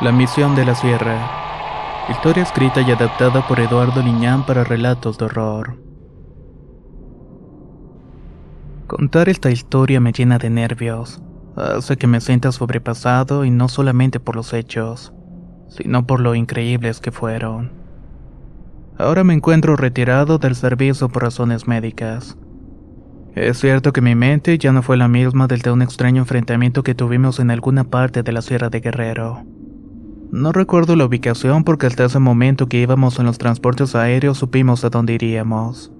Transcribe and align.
La 0.00 0.12
misión 0.12 0.54
de 0.54 0.64
la 0.64 0.76
sierra. 0.76 1.28
Historia 2.08 2.44
escrita 2.44 2.80
y 2.82 2.92
adaptada 2.92 3.44
por 3.48 3.58
Eduardo 3.58 4.00
Liñán 4.00 4.46
para 4.46 4.62
relatos 4.62 5.18
de 5.18 5.24
horror. 5.24 5.76
Contar 8.86 9.28
esta 9.28 9.50
historia 9.50 9.98
me 9.98 10.12
llena 10.12 10.38
de 10.38 10.50
nervios. 10.50 11.20
Hace 11.56 11.96
que 11.96 12.06
me 12.06 12.20
sienta 12.20 12.52
sobrepasado 12.52 13.44
y 13.44 13.50
no 13.50 13.68
solamente 13.68 14.20
por 14.20 14.36
los 14.36 14.52
hechos, 14.52 15.12
sino 15.66 16.06
por 16.06 16.20
lo 16.20 16.36
increíbles 16.36 17.00
que 17.00 17.10
fueron. 17.10 17.72
Ahora 18.98 19.24
me 19.24 19.34
encuentro 19.34 19.74
retirado 19.74 20.38
del 20.38 20.54
servicio 20.54 21.08
por 21.08 21.24
razones 21.24 21.66
médicas. 21.66 22.38
Es 23.34 23.58
cierto 23.58 23.92
que 23.92 24.00
mi 24.00 24.14
mente 24.14 24.58
ya 24.58 24.70
no 24.70 24.82
fue 24.84 24.96
la 24.96 25.08
misma 25.08 25.48
desde 25.48 25.72
un 25.72 25.82
extraño 25.82 26.22
enfrentamiento 26.22 26.84
que 26.84 26.94
tuvimos 26.94 27.40
en 27.40 27.50
alguna 27.50 27.82
parte 27.82 28.22
de 28.22 28.30
la 28.30 28.42
Sierra 28.42 28.68
de 28.68 28.78
Guerrero. 28.78 29.57
No 30.30 30.52
recuerdo 30.52 30.94
la 30.94 31.06
ubicación 31.06 31.64
porque 31.64 31.86
hasta 31.86 32.04
ese 32.04 32.18
momento 32.18 32.68
que 32.68 32.80
íbamos 32.80 33.18
en 33.18 33.24
los 33.24 33.38
transportes 33.38 33.94
aéreos 33.94 34.36
supimos 34.36 34.84
a 34.84 34.90
dónde 34.90 35.14
iríamos. 35.14 35.90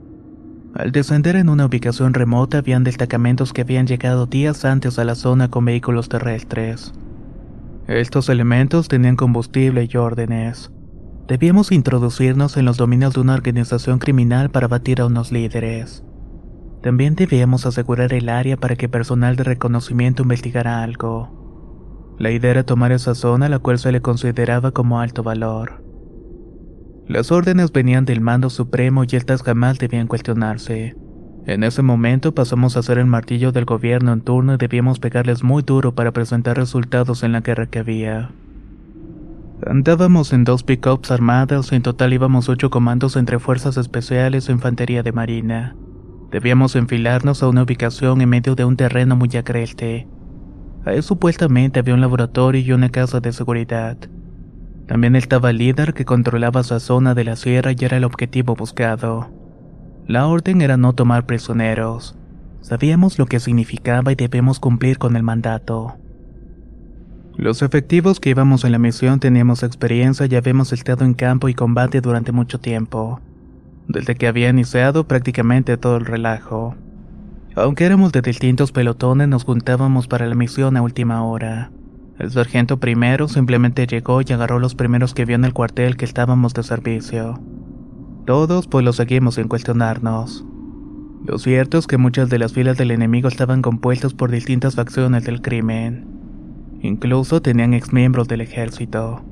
Al 0.74 0.92
descender 0.92 1.34
en 1.36 1.48
una 1.48 1.64
ubicación 1.64 2.12
remota 2.12 2.58
habían 2.58 2.84
destacamentos 2.84 3.54
que 3.54 3.62
habían 3.62 3.86
llegado 3.86 4.26
días 4.26 4.66
antes 4.66 4.98
a 4.98 5.04
la 5.04 5.14
zona 5.14 5.48
con 5.48 5.64
vehículos 5.64 6.10
terrestres. 6.10 6.92
Estos 7.86 8.28
elementos 8.28 8.88
tenían 8.88 9.16
combustible 9.16 9.88
y 9.90 9.96
órdenes. 9.96 10.70
Debíamos 11.26 11.72
introducirnos 11.72 12.58
en 12.58 12.66
los 12.66 12.76
dominios 12.76 13.14
de 13.14 13.20
una 13.20 13.34
organización 13.34 13.98
criminal 13.98 14.50
para 14.50 14.68
batir 14.68 15.00
a 15.00 15.06
unos 15.06 15.32
líderes. 15.32 16.04
También 16.82 17.14
debíamos 17.14 17.64
asegurar 17.64 18.12
el 18.12 18.28
área 18.28 18.58
para 18.58 18.76
que 18.76 18.90
personal 18.90 19.36
de 19.36 19.44
reconocimiento 19.44 20.22
investigara 20.22 20.82
algo. 20.82 21.37
La 22.18 22.32
idea 22.32 22.50
era 22.50 22.64
tomar 22.64 22.90
esa 22.92 23.14
zona 23.14 23.48
la 23.48 23.60
cual 23.60 23.78
se 23.78 23.92
le 23.92 24.00
consideraba 24.00 24.72
como 24.72 25.00
alto 25.00 25.22
valor. 25.22 25.84
Las 27.06 27.30
órdenes 27.32 27.72
venían 27.72 28.04
del 28.04 28.20
mando 28.20 28.50
supremo 28.50 29.04
y 29.04 29.16
estas 29.16 29.42
jamás 29.42 29.78
debían 29.78 30.08
cuestionarse. 30.08 30.96
En 31.46 31.64
ese 31.64 31.80
momento 31.80 32.34
pasamos 32.34 32.76
a 32.76 32.82
ser 32.82 32.98
el 32.98 33.06
martillo 33.06 33.52
del 33.52 33.64
gobierno 33.64 34.12
en 34.12 34.20
turno 34.20 34.54
y 34.54 34.56
debíamos 34.58 34.98
pegarles 34.98 35.42
muy 35.42 35.62
duro 35.62 35.94
para 35.94 36.12
presentar 36.12 36.56
resultados 36.56 37.22
en 37.22 37.32
la 37.32 37.40
guerra 37.40 37.66
que 37.66 37.78
había. 37.78 38.30
Andábamos 39.66 40.32
en 40.32 40.44
dos 40.44 40.62
pickups 40.62 41.10
armadas, 41.10 41.72
en 41.72 41.82
total 41.82 42.12
íbamos 42.12 42.48
ocho 42.48 42.68
comandos 42.68 43.16
entre 43.16 43.38
fuerzas 43.38 43.76
especiales 43.76 44.48
e 44.48 44.52
infantería 44.52 45.02
de 45.02 45.12
marina. 45.12 45.76
Debíamos 46.30 46.76
enfilarnos 46.76 47.42
a 47.42 47.48
una 47.48 47.62
ubicación 47.62 48.20
en 48.20 48.28
medio 48.28 48.54
de 48.54 48.64
un 48.64 48.76
terreno 48.76 49.16
muy 49.16 49.30
agreste. 49.34 50.06
Supuestamente 51.00 51.80
había 51.80 51.94
un 51.94 52.00
laboratorio 52.00 52.60
y 52.60 52.72
una 52.72 52.88
casa 52.88 53.20
de 53.20 53.32
seguridad. 53.32 53.96
También 54.86 55.16
estaba 55.16 55.50
el 55.50 55.58
líder 55.58 55.92
que 55.94 56.04
controlaba 56.04 56.62
esa 56.62 56.80
zona 56.80 57.14
de 57.14 57.24
la 57.24 57.36
sierra 57.36 57.72
y 57.72 57.84
era 57.84 57.98
el 57.98 58.04
objetivo 58.04 58.54
buscado. 58.54 59.30
La 60.06 60.26
orden 60.26 60.62
era 60.62 60.76
no 60.76 60.94
tomar 60.94 61.26
prisioneros. 61.26 62.16
Sabíamos 62.62 63.18
lo 63.18 63.26
que 63.26 63.38
significaba 63.38 64.12
y 64.12 64.14
debemos 64.14 64.58
cumplir 64.58 64.98
con 64.98 65.16
el 65.16 65.22
mandato. 65.22 65.96
Los 67.36 67.62
efectivos 67.62 68.18
que 68.18 68.30
íbamos 68.30 68.64
en 68.64 68.72
la 68.72 68.78
misión 68.78 69.20
teníamos 69.20 69.62
experiencia 69.62 70.26
y 70.26 70.34
habíamos 70.34 70.72
estado 70.72 71.04
en 71.04 71.14
campo 71.14 71.48
y 71.48 71.54
combate 71.54 72.00
durante 72.00 72.32
mucho 72.32 72.58
tiempo. 72.58 73.20
Desde 73.86 74.16
que 74.16 74.26
había 74.26 74.48
iniciado 74.48 75.06
prácticamente 75.06 75.76
todo 75.76 75.98
el 75.98 76.06
relajo. 76.06 76.74
Aunque 77.60 77.84
éramos 77.84 78.12
de 78.12 78.22
distintos 78.22 78.70
pelotones, 78.70 79.26
nos 79.26 79.42
juntábamos 79.42 80.06
para 80.06 80.26
la 80.26 80.36
misión 80.36 80.76
a 80.76 80.82
última 80.82 81.24
hora. 81.24 81.72
El 82.16 82.30
sargento 82.30 82.78
primero 82.78 83.26
simplemente 83.26 83.88
llegó 83.88 84.20
y 84.22 84.32
agarró 84.32 84.60
los 84.60 84.76
primeros 84.76 85.12
que 85.12 85.24
vio 85.24 85.34
en 85.34 85.44
el 85.44 85.52
cuartel 85.52 85.96
que 85.96 86.04
estábamos 86.04 86.54
de 86.54 86.62
servicio. 86.62 87.40
Todos 88.26 88.68
pues 88.68 88.84
lo 88.84 88.92
seguimos 88.92 89.34
sin 89.34 89.48
cuestionarnos. 89.48 90.44
Lo 91.26 91.38
cierto 91.38 91.78
es 91.78 91.88
que 91.88 91.98
muchas 91.98 92.28
de 92.28 92.38
las 92.38 92.52
filas 92.52 92.78
del 92.78 92.92
enemigo 92.92 93.26
estaban 93.26 93.60
compuestas 93.60 94.14
por 94.14 94.30
distintas 94.30 94.76
facciones 94.76 95.24
del 95.24 95.42
crimen. 95.42 96.06
Incluso 96.80 97.42
tenían 97.42 97.74
exmiembros 97.74 98.28
del 98.28 98.40
ejército. 98.40 99.24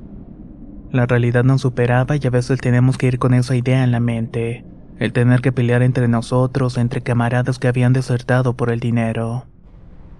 La 0.91 1.05
realidad 1.05 1.45
nos 1.45 1.61
superaba 1.61 2.17
y 2.17 2.27
a 2.27 2.29
veces 2.29 2.59
teníamos 2.59 2.97
que 2.97 3.07
ir 3.07 3.19
con 3.19 3.33
esa 3.33 3.55
idea 3.55 3.85
en 3.85 3.91
la 3.91 4.01
mente 4.01 4.65
el 4.99 5.13
tener 5.13 5.41
que 5.41 5.51
pelear 5.51 5.83
entre 5.83 6.07
nosotros, 6.07 6.77
entre 6.77 7.01
camaradas 7.01 7.59
que 7.59 7.67
habían 7.67 7.93
desertado 7.93 8.55
por 8.55 8.71
el 8.71 8.79
dinero. 8.79 9.45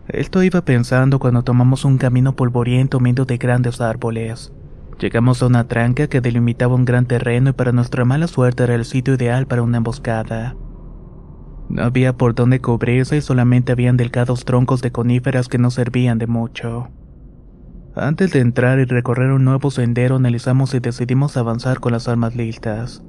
Esto 0.08 0.42
iba 0.44 0.62
pensando 0.62 1.20
cuando 1.20 1.44
tomamos 1.44 1.84
un 1.84 1.98
camino 1.98 2.36
polvoriento 2.36 3.00
medio 3.00 3.26
de 3.26 3.38
grandes 3.38 3.82
árboles. 3.82 4.54
Llegamos 5.00 5.44
a 5.44 5.48
una 5.48 5.68
tranca 5.68 6.08
que 6.08 6.22
delimitaba 6.22 6.76
un 6.76 6.86
gran 6.86 7.06
terreno 7.06 7.50
y 7.50 7.54
para 7.54 7.72
nuestra 7.72 8.06
mala 8.06 8.28
suerte 8.28 8.64
era 8.64 8.76
el 8.76 8.86
sitio 8.86 9.16
ideal 9.16 9.46
para 9.46 9.62
una 9.62 9.78
emboscada. 9.78 10.56
No 11.70 11.84
había 11.84 12.14
por 12.14 12.34
dónde 12.34 12.62
cubrirse 12.62 13.18
y 13.18 13.22
solamente 13.22 13.74
habían 13.74 13.98
delgados 13.98 14.46
troncos 14.46 14.82
de 14.82 14.92
coníferas 14.92 15.50
que 15.50 15.58
no 15.58 15.70
servían 15.70 16.18
de 16.18 16.28
mucho. 16.28 16.88
Antes 17.96 18.32
de 18.32 18.40
entrar 18.40 18.80
y 18.80 18.86
recorrer 18.86 19.32
un 19.32 19.44
nuevo 19.44 19.72
sendero 19.72 20.16
analizamos 20.16 20.74
y 20.74 20.80
decidimos 20.80 21.36
avanzar 21.36 21.80
con 21.80 21.92
las 21.92 22.08
armas 22.08 22.36
listas. 22.36 23.04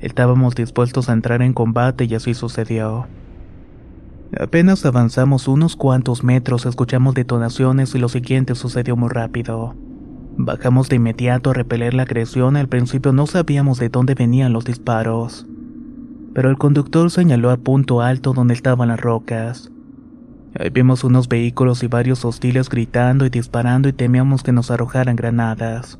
Estábamos 0.00 0.54
dispuestos 0.54 1.08
a 1.08 1.12
entrar 1.12 1.42
en 1.42 1.52
combate 1.52 2.04
y 2.04 2.14
así 2.14 2.32
sucedió. 2.32 3.08
Apenas 4.38 4.86
avanzamos 4.86 5.48
unos 5.48 5.74
cuantos 5.74 6.22
metros 6.22 6.66
escuchamos 6.66 7.14
detonaciones 7.14 7.94
y 7.94 7.98
lo 7.98 8.08
siguiente 8.08 8.54
sucedió 8.54 8.96
muy 8.96 9.08
rápido. 9.08 9.74
Bajamos 10.36 10.88
de 10.88 10.96
inmediato 10.96 11.50
a 11.50 11.54
repeler 11.54 11.94
la 11.94 12.04
agresión, 12.04 12.56
al 12.56 12.68
principio 12.68 13.12
no 13.12 13.26
sabíamos 13.26 13.80
de 13.80 13.88
dónde 13.88 14.14
venían 14.14 14.52
los 14.52 14.64
disparos. 14.64 15.46
Pero 16.32 16.50
el 16.50 16.58
conductor 16.58 17.10
señaló 17.10 17.50
a 17.50 17.56
punto 17.56 18.00
alto 18.00 18.34
donde 18.34 18.54
estaban 18.54 18.88
las 18.88 19.00
rocas. 19.00 19.72
Ahí 20.54 20.70
vimos 20.70 21.02
unos 21.02 21.28
vehículos 21.28 21.82
y 21.82 21.88
varios 21.88 22.24
hostiles 22.24 22.68
gritando 22.68 23.26
y 23.26 23.30
disparando 23.30 23.88
y 23.88 23.92
temíamos 23.92 24.44
que 24.44 24.52
nos 24.52 24.70
arrojaran 24.70 25.16
granadas 25.16 25.98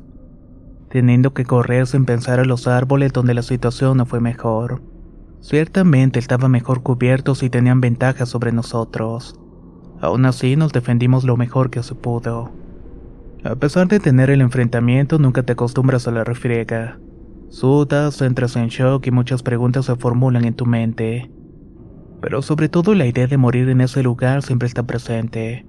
teniendo 0.89 1.33
que 1.33 1.45
correr 1.45 1.87
sin 1.87 2.05
pensar 2.05 2.39
a 2.39 2.45
los 2.45 2.67
árboles 2.67 3.13
donde 3.13 3.33
la 3.33 3.43
situación 3.43 3.97
no 3.97 4.05
fue 4.05 4.19
mejor. 4.19 4.81
Ciertamente 5.41 6.19
estaban 6.19 6.51
mejor 6.51 6.83
cubiertos 6.83 7.43
y 7.43 7.49
tenían 7.49 7.79
ventaja 7.79 8.25
sobre 8.25 8.51
nosotros. 8.51 9.39
Aún 10.01 10.25
así 10.25 10.55
nos 10.55 10.73
defendimos 10.73 11.23
lo 11.23 11.37
mejor 11.37 11.69
que 11.69 11.83
se 11.83 11.95
pudo. 11.95 12.51
A 13.43 13.55
pesar 13.55 13.87
de 13.87 13.99
tener 13.99 14.29
el 14.29 14.41
enfrentamiento, 14.41 15.17
nunca 15.17 15.43
te 15.43 15.53
acostumbras 15.53 16.07
a 16.07 16.11
la 16.11 16.23
refriega. 16.23 16.99
Sudas, 17.49 18.21
entras 18.21 18.55
en 18.55 18.67
shock 18.67 19.07
y 19.07 19.11
muchas 19.11 19.43
preguntas 19.43 19.85
se 19.85 19.95
formulan 19.95 20.45
en 20.45 20.55
tu 20.55 20.65
mente. 20.65 21.31
Pero 22.21 22.41
sobre 22.41 22.67
todo 22.67 22.93
la 22.95 23.05
idea 23.05 23.27
de 23.27 23.37
morir 23.37 23.69
en 23.69 23.81
ese 23.81 24.03
lugar 24.03 24.43
siempre 24.43 24.67
está 24.67 24.83
presente. 24.83 25.65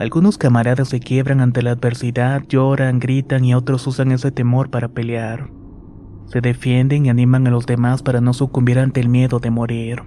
Algunos 0.00 0.38
camaradas 0.38 0.88
se 0.88 0.98
quiebran 0.98 1.42
ante 1.42 1.60
la 1.60 1.72
adversidad, 1.72 2.42
lloran, 2.48 3.00
gritan 3.00 3.44
y 3.44 3.52
otros 3.52 3.86
usan 3.86 4.12
ese 4.12 4.30
temor 4.30 4.70
para 4.70 4.88
pelear. 4.88 5.50
Se 6.24 6.40
defienden 6.40 7.04
y 7.04 7.10
animan 7.10 7.46
a 7.46 7.50
los 7.50 7.66
demás 7.66 8.02
para 8.02 8.22
no 8.22 8.32
sucumbir 8.32 8.78
ante 8.78 9.00
el 9.00 9.10
miedo 9.10 9.40
de 9.40 9.50
morir. 9.50 10.00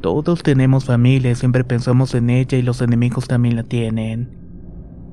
Todos 0.00 0.42
tenemos 0.42 0.86
familia 0.86 1.30
y 1.30 1.36
siempre 1.36 1.62
pensamos 1.62 2.16
en 2.16 2.30
ella 2.30 2.58
y 2.58 2.62
los 2.62 2.82
enemigos 2.82 3.28
también 3.28 3.54
la 3.54 3.62
tienen. 3.62 4.36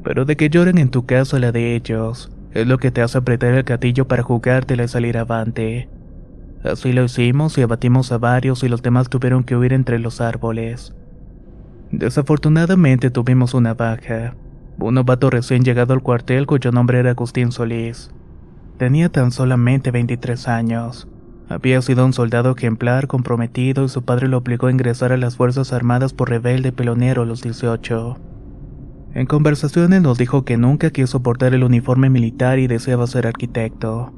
Pero 0.04 0.26
de 0.26 0.36
que 0.36 0.50
lloren 0.50 0.80
en 0.80 0.90
tu 0.90 1.06
caso 1.06 1.38
la 1.38 1.52
de 1.52 1.76
ellos, 1.76 2.32
es 2.52 2.66
lo 2.66 2.80
que 2.80 2.90
te 2.90 3.04
hace 3.04 3.20
apretar 3.20 3.54
el 3.54 3.62
gatillo 3.62 4.08
para 4.08 4.24
jugártela 4.24 4.86
y 4.86 4.88
salir 4.88 5.20
avante. 5.20 5.88
Así 6.64 6.94
lo 6.94 7.04
hicimos 7.04 7.60
y 7.60 7.62
abatimos 7.62 8.12
a 8.12 8.18
varios 8.18 8.64
y 8.64 8.70
los 8.70 8.82
demás 8.82 9.08
tuvieron 9.08 9.44
que 9.44 9.56
huir 9.56 9.72
entre 9.72 10.00
los 10.00 10.20
árboles. 10.20 10.96
Desafortunadamente 11.98 13.10
tuvimos 13.10 13.54
una 13.54 13.74
baja. 13.74 14.36
Un 14.78 14.96
novato 14.96 15.30
recién 15.30 15.64
llegado 15.64 15.94
al 15.94 16.04
cuartel 16.04 16.46
cuyo 16.46 16.74
nombre 16.74 17.00
era 17.00 17.12
Agustín 17.12 17.54
Solís. 17.54 18.12
Tenía 18.78 19.08
tan 19.08 19.32
solamente 19.32 19.92
23 19.92 20.50
años. 20.50 21.08
Había 21.48 21.82
sido 21.82 22.06
un 22.06 22.12
soldado 22.12 22.54
ejemplar 22.58 23.08
comprometido 23.08 23.86
y 23.86 23.90
su 23.90 24.04
padre 24.04 24.28
lo 24.28 24.40
obligó 24.40 24.68
a 24.68 24.72
ingresar 24.72 25.14
a 25.14 25.18
las 25.18 25.38
Fuerzas 25.38 25.72
Armadas 25.72 26.12
por 26.12 26.30
rebelde 26.30 26.74
pelonero 26.74 27.22
a 27.22 27.26
los 27.26 27.42
18. 27.42 28.18
En 29.14 29.26
conversaciones 29.26 30.02
nos 30.02 30.18
dijo 30.18 30.44
que 30.44 30.58
nunca 30.58 30.90
quiso 30.90 31.24
portar 31.24 31.54
el 31.54 31.64
uniforme 31.64 32.10
militar 32.10 32.60
y 32.60 32.68
deseaba 32.68 33.08
ser 33.08 33.26
arquitecto. 33.26 34.12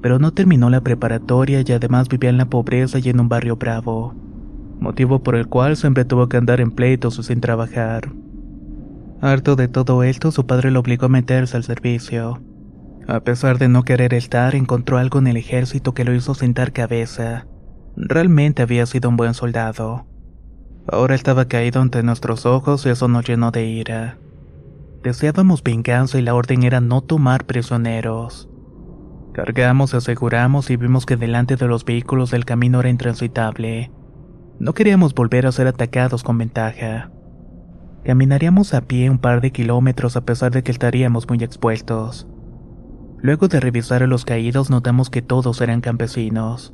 Pero 0.00 0.18
no 0.18 0.32
terminó 0.32 0.70
la 0.70 0.80
preparatoria 0.80 1.62
y 1.64 1.70
además 1.70 2.08
vivía 2.08 2.30
en 2.30 2.38
la 2.38 2.46
pobreza 2.46 2.98
y 2.98 3.08
en 3.10 3.20
un 3.20 3.28
barrio 3.28 3.54
bravo, 3.54 4.16
motivo 4.82 5.22
por 5.22 5.36
el 5.36 5.46
cual 5.46 5.76
siempre 5.76 6.04
tuvo 6.04 6.28
que 6.28 6.36
andar 6.36 6.60
en 6.60 6.70
pleitos 6.70 7.18
o 7.18 7.22
sin 7.22 7.40
trabajar. 7.40 8.10
Harto 9.22 9.56
de 9.56 9.68
todo 9.68 10.02
esto, 10.02 10.32
su 10.32 10.46
padre 10.46 10.70
lo 10.70 10.80
obligó 10.80 11.06
a 11.06 11.08
meterse 11.08 11.56
al 11.56 11.64
servicio. 11.64 12.42
A 13.08 13.20
pesar 13.20 13.58
de 13.58 13.68
no 13.68 13.84
querer 13.84 14.14
estar, 14.14 14.54
encontró 14.54 14.98
algo 14.98 15.18
en 15.18 15.28
el 15.28 15.36
ejército 15.36 15.94
que 15.94 16.04
lo 16.04 16.14
hizo 16.14 16.34
sentar 16.34 16.72
cabeza. 16.72 17.46
Realmente 17.96 18.62
había 18.62 18.84
sido 18.86 19.08
un 19.08 19.16
buen 19.16 19.34
soldado. 19.34 20.06
Ahora 20.88 21.14
estaba 21.14 21.46
caído 21.46 21.80
ante 21.80 22.02
nuestros 22.02 22.46
ojos 22.46 22.84
y 22.84 22.90
eso 22.90 23.06
nos 23.06 23.24
llenó 23.24 23.50
de 23.52 23.66
ira. 23.66 24.18
Deseábamos 25.02 25.62
venganza 25.62 26.18
y 26.18 26.22
la 26.22 26.34
orden 26.34 26.64
era 26.64 26.80
no 26.80 27.00
tomar 27.00 27.44
prisioneros. 27.44 28.48
Cargamos, 29.32 29.94
aseguramos 29.94 30.70
y 30.70 30.76
vimos 30.76 31.06
que 31.06 31.16
delante 31.16 31.56
de 31.56 31.66
los 31.66 31.84
vehículos 31.84 32.32
el 32.32 32.44
camino 32.44 32.80
era 32.80 32.90
intransitable. 32.90 33.90
No 34.62 34.74
queríamos 34.74 35.12
volver 35.12 35.44
a 35.44 35.50
ser 35.50 35.66
atacados 35.66 36.22
con 36.22 36.38
ventaja. 36.38 37.10
Caminaríamos 38.04 38.74
a 38.74 38.82
pie 38.82 39.10
un 39.10 39.18
par 39.18 39.40
de 39.40 39.50
kilómetros 39.50 40.16
a 40.16 40.20
pesar 40.20 40.52
de 40.52 40.62
que 40.62 40.70
estaríamos 40.70 41.28
muy 41.28 41.42
expuestos. 41.42 42.28
Luego 43.18 43.48
de 43.48 43.58
revisar 43.58 44.04
a 44.04 44.06
los 44.06 44.24
caídos 44.24 44.70
notamos 44.70 45.10
que 45.10 45.20
todos 45.20 45.60
eran 45.60 45.80
campesinos. 45.80 46.72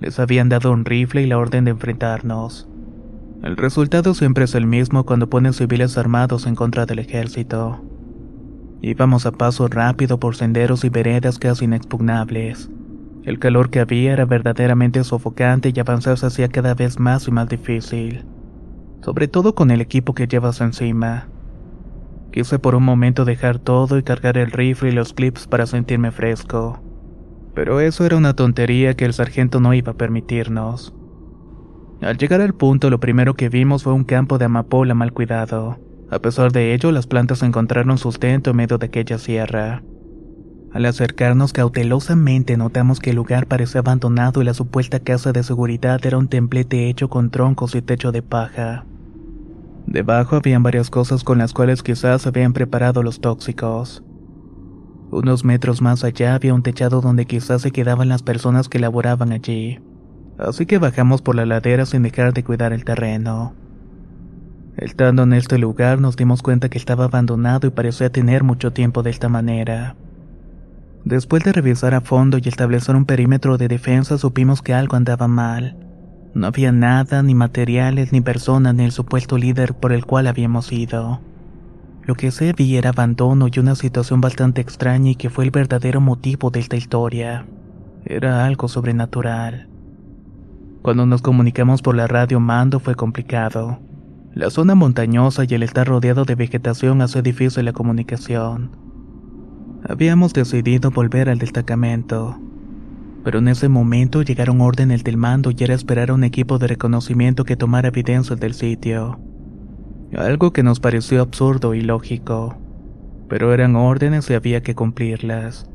Les 0.00 0.18
habían 0.18 0.48
dado 0.48 0.72
un 0.72 0.86
rifle 0.86 1.24
y 1.24 1.26
la 1.26 1.36
orden 1.36 1.66
de 1.66 1.72
enfrentarnos. 1.72 2.70
El 3.42 3.58
resultado 3.58 4.14
siempre 4.14 4.44
es 4.44 4.54
el 4.54 4.66
mismo 4.66 5.04
cuando 5.04 5.28
ponen 5.28 5.52
civiles 5.52 5.98
armados 5.98 6.46
en 6.46 6.54
contra 6.54 6.86
del 6.86 7.00
ejército. 7.00 7.84
Íbamos 8.80 9.26
a 9.26 9.32
paso 9.32 9.68
rápido 9.68 10.18
por 10.18 10.36
senderos 10.36 10.84
y 10.84 10.88
veredas 10.88 11.38
casi 11.38 11.66
inexpugnables. 11.66 12.70
El 13.26 13.38
calor 13.38 13.68
que 13.68 13.80
había 13.80 14.14
era 14.14 14.24
verdaderamente 14.24 15.04
sofocante 15.04 15.70
y 15.74 15.78
avanzar 15.78 16.16
se 16.16 16.24
hacía 16.24 16.48
cada 16.48 16.72
vez 16.72 16.98
más 16.98 17.28
y 17.28 17.30
más 17.30 17.46
difícil 17.50 18.24
sobre 19.06 19.28
todo 19.28 19.54
con 19.54 19.70
el 19.70 19.80
equipo 19.80 20.14
que 20.14 20.26
llevas 20.26 20.60
encima. 20.60 21.28
Quise 22.32 22.58
por 22.58 22.74
un 22.74 22.82
momento 22.82 23.24
dejar 23.24 23.60
todo 23.60 23.98
y 23.98 24.02
cargar 24.02 24.36
el 24.36 24.50
rifle 24.50 24.88
y 24.88 24.92
los 24.92 25.12
clips 25.12 25.46
para 25.46 25.64
sentirme 25.64 26.10
fresco. 26.10 26.82
Pero 27.54 27.78
eso 27.78 28.04
era 28.04 28.16
una 28.16 28.34
tontería 28.34 28.94
que 28.94 29.04
el 29.04 29.12
sargento 29.12 29.60
no 29.60 29.74
iba 29.74 29.92
a 29.92 29.96
permitirnos. 29.96 30.92
Al 32.02 32.18
llegar 32.18 32.40
al 32.40 32.54
punto, 32.54 32.90
lo 32.90 32.98
primero 32.98 33.34
que 33.34 33.48
vimos 33.48 33.84
fue 33.84 33.92
un 33.92 34.02
campo 34.02 34.38
de 34.38 34.46
amapola 34.46 34.94
mal 34.94 35.12
cuidado. 35.12 35.78
A 36.10 36.18
pesar 36.18 36.50
de 36.50 36.74
ello, 36.74 36.90
las 36.90 37.06
plantas 37.06 37.44
encontraron 37.44 37.98
sustento 37.98 38.50
en 38.50 38.56
medio 38.56 38.76
de 38.76 38.86
aquella 38.86 39.18
sierra. 39.18 39.84
Al 40.76 40.84
acercarnos 40.84 41.54
cautelosamente 41.54 42.58
notamos 42.58 43.00
que 43.00 43.08
el 43.08 43.16
lugar 43.16 43.46
parecía 43.46 43.80
abandonado 43.80 44.42
y 44.42 44.44
la 44.44 44.52
supuesta 44.52 45.00
casa 45.00 45.32
de 45.32 45.42
seguridad 45.42 46.04
era 46.04 46.18
un 46.18 46.28
templete 46.28 46.90
hecho 46.90 47.08
con 47.08 47.30
troncos 47.30 47.74
y 47.74 47.80
techo 47.80 48.12
de 48.12 48.20
paja. 48.20 48.84
Debajo 49.86 50.36
habían 50.36 50.62
varias 50.62 50.90
cosas 50.90 51.24
con 51.24 51.38
las 51.38 51.54
cuales 51.54 51.82
quizás 51.82 52.26
habían 52.26 52.52
preparado 52.52 53.02
los 53.02 53.22
tóxicos. 53.22 54.04
Unos 55.10 55.46
metros 55.46 55.80
más 55.80 56.04
allá 56.04 56.34
había 56.34 56.52
un 56.52 56.62
techado 56.62 57.00
donde 57.00 57.24
quizás 57.24 57.62
se 57.62 57.70
quedaban 57.70 58.10
las 58.10 58.22
personas 58.22 58.68
que 58.68 58.78
laboraban 58.78 59.32
allí. 59.32 59.80
Así 60.36 60.66
que 60.66 60.76
bajamos 60.76 61.22
por 61.22 61.36
la 61.36 61.46
ladera 61.46 61.86
sin 61.86 62.02
dejar 62.02 62.34
de 62.34 62.44
cuidar 62.44 62.74
el 62.74 62.84
terreno. 62.84 63.54
Estando 64.76 65.22
en 65.22 65.32
este 65.32 65.56
lugar 65.56 66.02
nos 66.02 66.16
dimos 66.16 66.42
cuenta 66.42 66.68
que 66.68 66.76
estaba 66.76 67.06
abandonado 67.06 67.66
y 67.66 67.70
parecía 67.70 68.12
tener 68.12 68.44
mucho 68.44 68.74
tiempo 68.74 69.02
de 69.02 69.08
esta 69.08 69.30
manera. 69.30 69.96
Después 71.06 71.44
de 71.44 71.52
revisar 71.52 71.94
a 71.94 72.00
fondo 72.00 72.36
y 72.38 72.48
establecer 72.48 72.96
un 72.96 73.04
perímetro 73.04 73.58
de 73.58 73.68
defensa 73.68 74.18
supimos 74.18 74.60
que 74.60 74.74
algo 74.74 74.96
andaba 74.96 75.28
mal. 75.28 75.76
No 76.34 76.48
había 76.48 76.72
nada, 76.72 77.22
ni 77.22 77.32
materiales, 77.32 78.12
ni 78.12 78.20
personas, 78.20 78.74
ni 78.74 78.82
el 78.82 78.90
supuesto 78.90 79.38
líder 79.38 79.74
por 79.74 79.92
el 79.92 80.04
cual 80.04 80.26
habíamos 80.26 80.72
ido. 80.72 81.20
Lo 82.02 82.16
que 82.16 82.32
se 82.32 82.52
vi 82.52 82.76
era 82.76 82.90
abandono 82.90 83.46
y 83.46 83.60
una 83.60 83.76
situación 83.76 84.20
bastante 84.20 84.60
extraña 84.60 85.12
y 85.12 85.14
que 85.14 85.30
fue 85.30 85.44
el 85.44 85.52
verdadero 85.52 86.00
motivo 86.00 86.50
de 86.50 86.58
esta 86.58 86.74
historia. 86.74 87.46
Era 88.04 88.44
algo 88.44 88.66
sobrenatural. 88.66 89.68
Cuando 90.82 91.06
nos 91.06 91.22
comunicamos 91.22 91.82
por 91.82 91.94
la 91.94 92.08
radio 92.08 92.40
mando 92.40 92.80
fue 92.80 92.96
complicado. 92.96 93.78
La 94.34 94.50
zona 94.50 94.74
montañosa 94.74 95.44
y 95.48 95.54
el 95.54 95.62
estar 95.62 95.86
rodeado 95.86 96.24
de 96.24 96.34
vegetación 96.34 97.00
hace 97.00 97.22
difícil 97.22 97.64
la 97.64 97.72
comunicación. 97.72 98.85
Habíamos 99.88 100.32
decidido 100.32 100.90
volver 100.90 101.28
al 101.28 101.38
destacamento 101.38 102.38
pero 103.26 103.40
en 103.40 103.48
ese 103.48 103.68
momento 103.68 104.22
llegaron 104.22 104.60
órdenes 104.60 105.02
del 105.02 105.16
mando 105.16 105.50
y 105.50 105.56
era 105.58 105.74
esperar 105.74 106.10
a 106.10 106.14
un 106.14 106.22
equipo 106.22 106.60
de 106.60 106.68
reconocimiento 106.68 107.42
que 107.42 107.56
tomara 107.56 107.88
evidencias 107.88 108.38
del 108.38 108.54
sitio. 108.54 109.18
Algo 110.16 110.52
que 110.52 110.62
nos 110.62 110.78
pareció 110.78 111.22
absurdo 111.22 111.74
y 111.74 111.80
lógico, 111.80 112.56
pero 113.28 113.52
eran 113.52 113.74
órdenes 113.74 114.30
y 114.30 114.34
había 114.34 114.62
que 114.62 114.76
cumplirlas. 114.76 115.68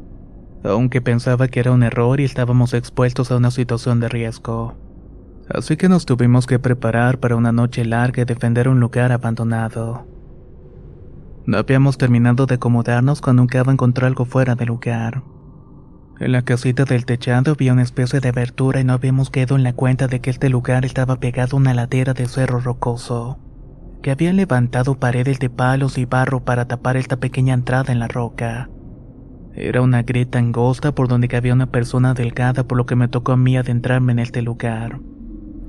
Aunque 0.64 1.02
pensaba 1.02 1.50
que 1.50 1.60
era 1.60 1.74
un 1.74 1.84
error 1.84 2.22
y 2.22 2.24
estábamos 2.24 2.74
expuestos 2.74 3.32
a 3.32 3.36
una 3.36 3.52
situación 3.52 4.00
de 4.00 4.08
riesgo. 4.08 4.76
Así 5.50 5.76
que 5.76 5.90
nos 5.90 6.06
tuvimos 6.06 6.48
que 6.48 6.58
preparar 6.58 7.20
para 7.20 7.36
una 7.36 7.52
noche 7.52 7.84
larga 7.84 8.22
y 8.22 8.26
defender 8.26 8.70
un 8.70 8.80
lugar 8.80 9.12
abandonado. 9.12 10.08
No 11.46 11.58
habíamos 11.58 11.98
terminado 11.98 12.46
de 12.46 12.56
acomodarnos 12.56 13.22
cuando 13.22 13.42
un 13.42 13.48
cabo 13.48 13.72
encontró 13.72 14.06
algo 14.06 14.26
fuera 14.26 14.56
de 14.56 14.66
lugar. 14.66 15.24
En 16.20 16.34
la 16.34 16.44
casita 16.44 16.86
del 16.86 17.06
techado 17.06 17.54
había 17.54 17.74
una 17.74 17.82
especie 17.82 18.20
de 18.20 18.30
abertura 18.30 18.80
y 18.80 18.84
no 18.84 18.94
habíamos 18.94 19.32
quedado 19.32 19.56
en 19.56 19.64
la 19.64 19.74
cuenta 19.74 20.08
de 20.08 20.20
que 20.20 20.30
este 20.30 20.50
lugar 20.50 20.86
estaba 20.86 21.20
pegado 21.20 21.58
a 21.58 21.60
una 21.60 21.74
ladera 21.74 22.14
de 22.14 22.28
cerro 22.28 22.60
rocoso, 22.60 23.40
que 24.04 24.12
habían 24.12 24.36
levantado 24.36 25.00
paredes 25.00 25.40
de 25.40 25.50
palos 25.50 25.98
y 25.98 26.06
barro 26.06 26.46
para 26.46 26.68
tapar 26.68 26.96
esta 26.96 27.18
pequeña 27.18 27.56
entrada 27.56 27.92
en 27.92 27.98
la 27.98 28.08
roca. 28.08 28.70
Era 29.56 29.82
una 29.82 30.04
grieta 30.04 30.38
angosta 30.38 30.94
por 30.94 31.08
donde 31.08 31.28
cabía 31.28 31.56
una 31.56 31.72
persona 31.72 32.14
delgada 32.14 32.66
por 32.66 32.78
lo 32.78 32.86
que 32.86 32.96
me 32.96 33.08
tocó 33.08 33.32
a 33.32 33.38
mí 33.38 33.58
adentrarme 33.58 34.12
en 34.12 34.20
este 34.20 34.44
lugar, 34.44 35.00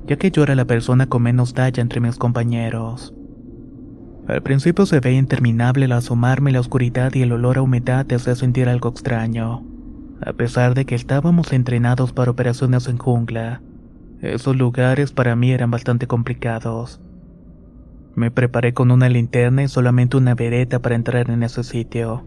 ya 0.05 0.17
que 0.17 0.29
yo 0.29 0.43
era 0.43 0.53
la 0.53 0.65
persona 0.65 1.07
con 1.07 1.23
menos 1.23 1.55
talla 1.55 1.81
entre 1.81 1.99
mis 1.99 2.17
compañeros. 2.17 3.15
Al 4.27 4.41
principio 4.41 4.85
se 4.85 4.99
veía 4.99 5.19
interminable 5.19 5.85
al 5.85 5.91
asomarme 5.93 6.51
la 6.51 6.59
oscuridad 6.59 7.13
y 7.13 7.21
el 7.21 7.31
olor 7.31 7.57
a 7.57 7.61
humedad 7.61 8.05
te 8.05 8.15
hacía 8.15 8.35
sentir 8.35 8.69
algo 8.69 8.89
extraño 8.89 9.63
a 10.25 10.33
pesar 10.33 10.73
de 10.73 10.85
que 10.85 10.95
estábamos 10.95 11.51
entrenados 11.53 12.13
para 12.13 12.31
operaciones 12.31 12.87
en 12.87 12.97
jungla. 12.97 13.61
Esos 14.21 14.55
lugares 14.55 15.11
para 15.11 15.35
mí 15.35 15.51
eran 15.51 15.69
bastante 15.69 16.07
complicados. 16.07 17.01
Me 18.15 18.31
preparé 18.31 18.73
con 18.73 18.91
una 18.91 19.09
linterna 19.09 19.63
y 19.63 19.67
solamente 19.67 20.17
una 20.17 20.35
vereta 20.35 20.79
para 20.79 20.95
entrar 20.95 21.29
en 21.29 21.43
ese 21.43 21.63
sitio. 21.63 22.23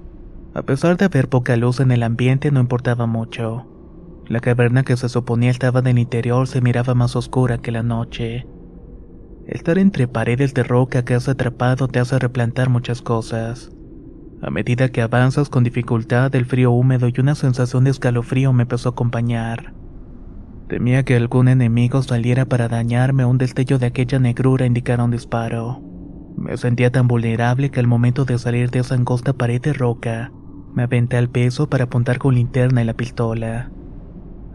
A 0.53 0.63
pesar 0.63 0.97
de 0.97 1.07
haber 1.07 1.29
poca 1.29 1.57
luz 1.57 1.81
en 1.81 1.91
el 1.91 2.03
ambiente 2.03 2.51
no 2.51 2.61
importaba 2.61 3.07
mucho. 3.07 3.67
La 4.27 4.41
caverna 4.41 4.83
que 4.83 4.97
se 4.97 5.09
suponía 5.09 5.51
estaba 5.51 5.81
en 5.81 5.87
el 5.87 5.99
interior 5.99 6.49
se 6.49 6.61
miraba 6.61 6.95
más 6.95 7.15
oscura 7.17 7.59
que 7.59 7.71
la 7.71 7.83
noche. 7.83 8.47
Estar 9.47 9.79
entre 9.79 10.09
paredes 10.09 10.55
de 10.55 10.65
roca 10.65 11.05
que 11.05 11.15
has 11.15 11.29
atrapado 11.29 11.87
te 11.87 12.01
hace 12.01 12.19
replantar 12.19 12.69
muchas 12.69 13.01
cosas. 13.01 13.71
A 14.43 14.51
medida 14.51 14.89
que 14.89 15.03
avanzas 15.03 15.49
con 15.49 15.63
dificultad, 15.63 16.35
el 16.35 16.47
frío 16.47 16.73
húmedo 16.73 17.09
y 17.09 17.15
una 17.21 17.37
sensación 17.37 17.85
de 17.85 17.91
escalofrío 17.91 18.53
me 18.53 18.65
empezó 18.65 18.89
a 18.89 18.93
acompañar. 18.93 19.73
Temía 20.69 21.05
que 21.05 21.15
algún 21.15 21.47
enemigo 21.47 22.03
saliera 22.03 22.45
para 22.45 22.67
dañarme 22.67 23.25
un 23.25 23.39
destello 23.39 23.79
de 23.79 23.87
aquella 23.87 24.19
negrura 24.19 24.67
indicara 24.67 25.05
un 25.05 25.13
disparo. 25.13 25.81
Me 26.37 26.57
sentía 26.57 26.91
tan 26.91 27.07
vulnerable 27.07 27.71
que 27.71 27.79
al 27.79 27.87
momento 27.87 28.25
de 28.25 28.39
salir 28.39 28.71
de 28.71 28.81
esa 28.81 28.97
angosta 28.97 29.33
pared 29.33 29.61
de 29.61 29.73
roca, 29.73 30.33
me 30.75 30.83
aventé 30.83 31.19
al 31.19 31.31
peso 31.31 31.71
para 31.71 31.85
apuntar 31.85 32.19
con 32.19 32.35
linterna 32.35 32.83
y 32.83 32.85
la 32.85 32.95
pistola. 32.95 33.71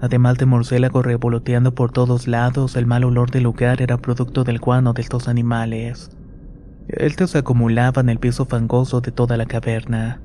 Además 0.01 0.39
de 0.39 0.48
murciélagos 0.48 1.05
revoloteando 1.05 1.75
por 1.75 1.91
todos 1.91 2.27
lados, 2.27 2.75
el 2.75 2.88
mal 2.88 3.03
olor 3.03 3.29
del 3.29 3.43
lugar 3.43 3.84
era 3.84 3.98
producto 3.98 4.43
del 4.43 4.58
guano 4.58 4.93
de 4.93 5.03
estos 5.03 5.27
animales. 5.27 6.10
Estos 6.88 7.31
se 7.31 7.38
acumulaba 7.38 8.01
en 8.01 8.10
el 8.10 8.17
piso 8.17 8.46
fangoso 8.46 9.01
de 9.01 9.12
toda 9.12 9.38
la 9.38 9.46
caverna. 9.46 10.20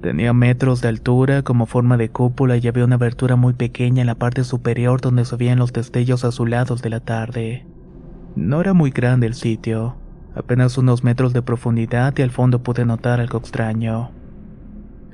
Tenía 0.00 0.32
metros 0.32 0.80
de 0.80 0.88
altura 0.88 1.42
como 1.42 1.66
forma 1.66 1.96
de 1.96 2.08
cúpula 2.08 2.56
y 2.56 2.68
había 2.68 2.84
una 2.84 2.94
abertura 2.94 3.34
muy 3.34 3.52
pequeña 3.52 4.02
en 4.02 4.06
la 4.06 4.14
parte 4.14 4.44
superior 4.44 5.00
donde 5.00 5.24
se 5.24 5.56
los 5.56 5.72
destellos 5.72 6.24
azulados 6.24 6.80
de 6.80 6.90
la 6.90 7.00
tarde. 7.00 7.66
No 8.36 8.60
era 8.60 8.74
muy 8.74 8.92
grande 8.92 9.26
el 9.26 9.34
sitio, 9.34 9.96
apenas 10.36 10.78
unos 10.78 11.02
metros 11.02 11.32
de 11.32 11.42
profundidad 11.42 12.16
y 12.16 12.22
al 12.22 12.30
fondo 12.30 12.62
pude 12.62 12.84
notar 12.84 13.18
algo 13.20 13.38
extraño. 13.38 14.12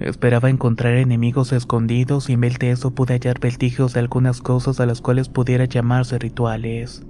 Esperaba 0.01 0.51
encontrar 0.51 0.95
enemigos 0.95 1.53
escondidos 1.53 2.29
y 2.29 2.33
en 2.33 2.41
vez 2.41 2.59
de 2.59 2.71
eso 2.71 2.91
pude 2.91 3.15
hallar 3.15 3.39
vestigios 3.39 3.93
de 3.95 4.01
algunas 4.01 4.41
cosas 4.41 4.81
a 4.81 4.87
las 4.87 5.01
cuales 5.01 5.29
pudiera 5.29 5.67
llamarse 5.67 6.19
rituales. 6.19 7.03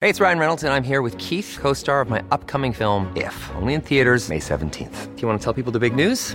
Hey, 0.00 0.10
it's 0.10 0.20
Ryan 0.20 0.38
Reynolds 0.38 0.64
and 0.64 0.72
I'm 0.72 0.82
here 0.82 1.00
with 1.00 1.16
Keith, 1.18 1.58
co-star 1.60 2.00
of 2.00 2.10
my 2.10 2.22
upcoming 2.32 2.72
film 2.72 3.06
If, 3.14 3.34
only 3.54 3.74
in 3.74 3.80
theaters 3.80 4.28
May 4.28 4.40
17th. 4.40 5.14
Do 5.14 5.22
you 5.22 5.28
want 5.28 5.40
to 5.40 5.44
tell 5.44 5.54
people 5.54 5.72
the 5.72 5.78
big 5.78 5.94
news? 5.94 6.34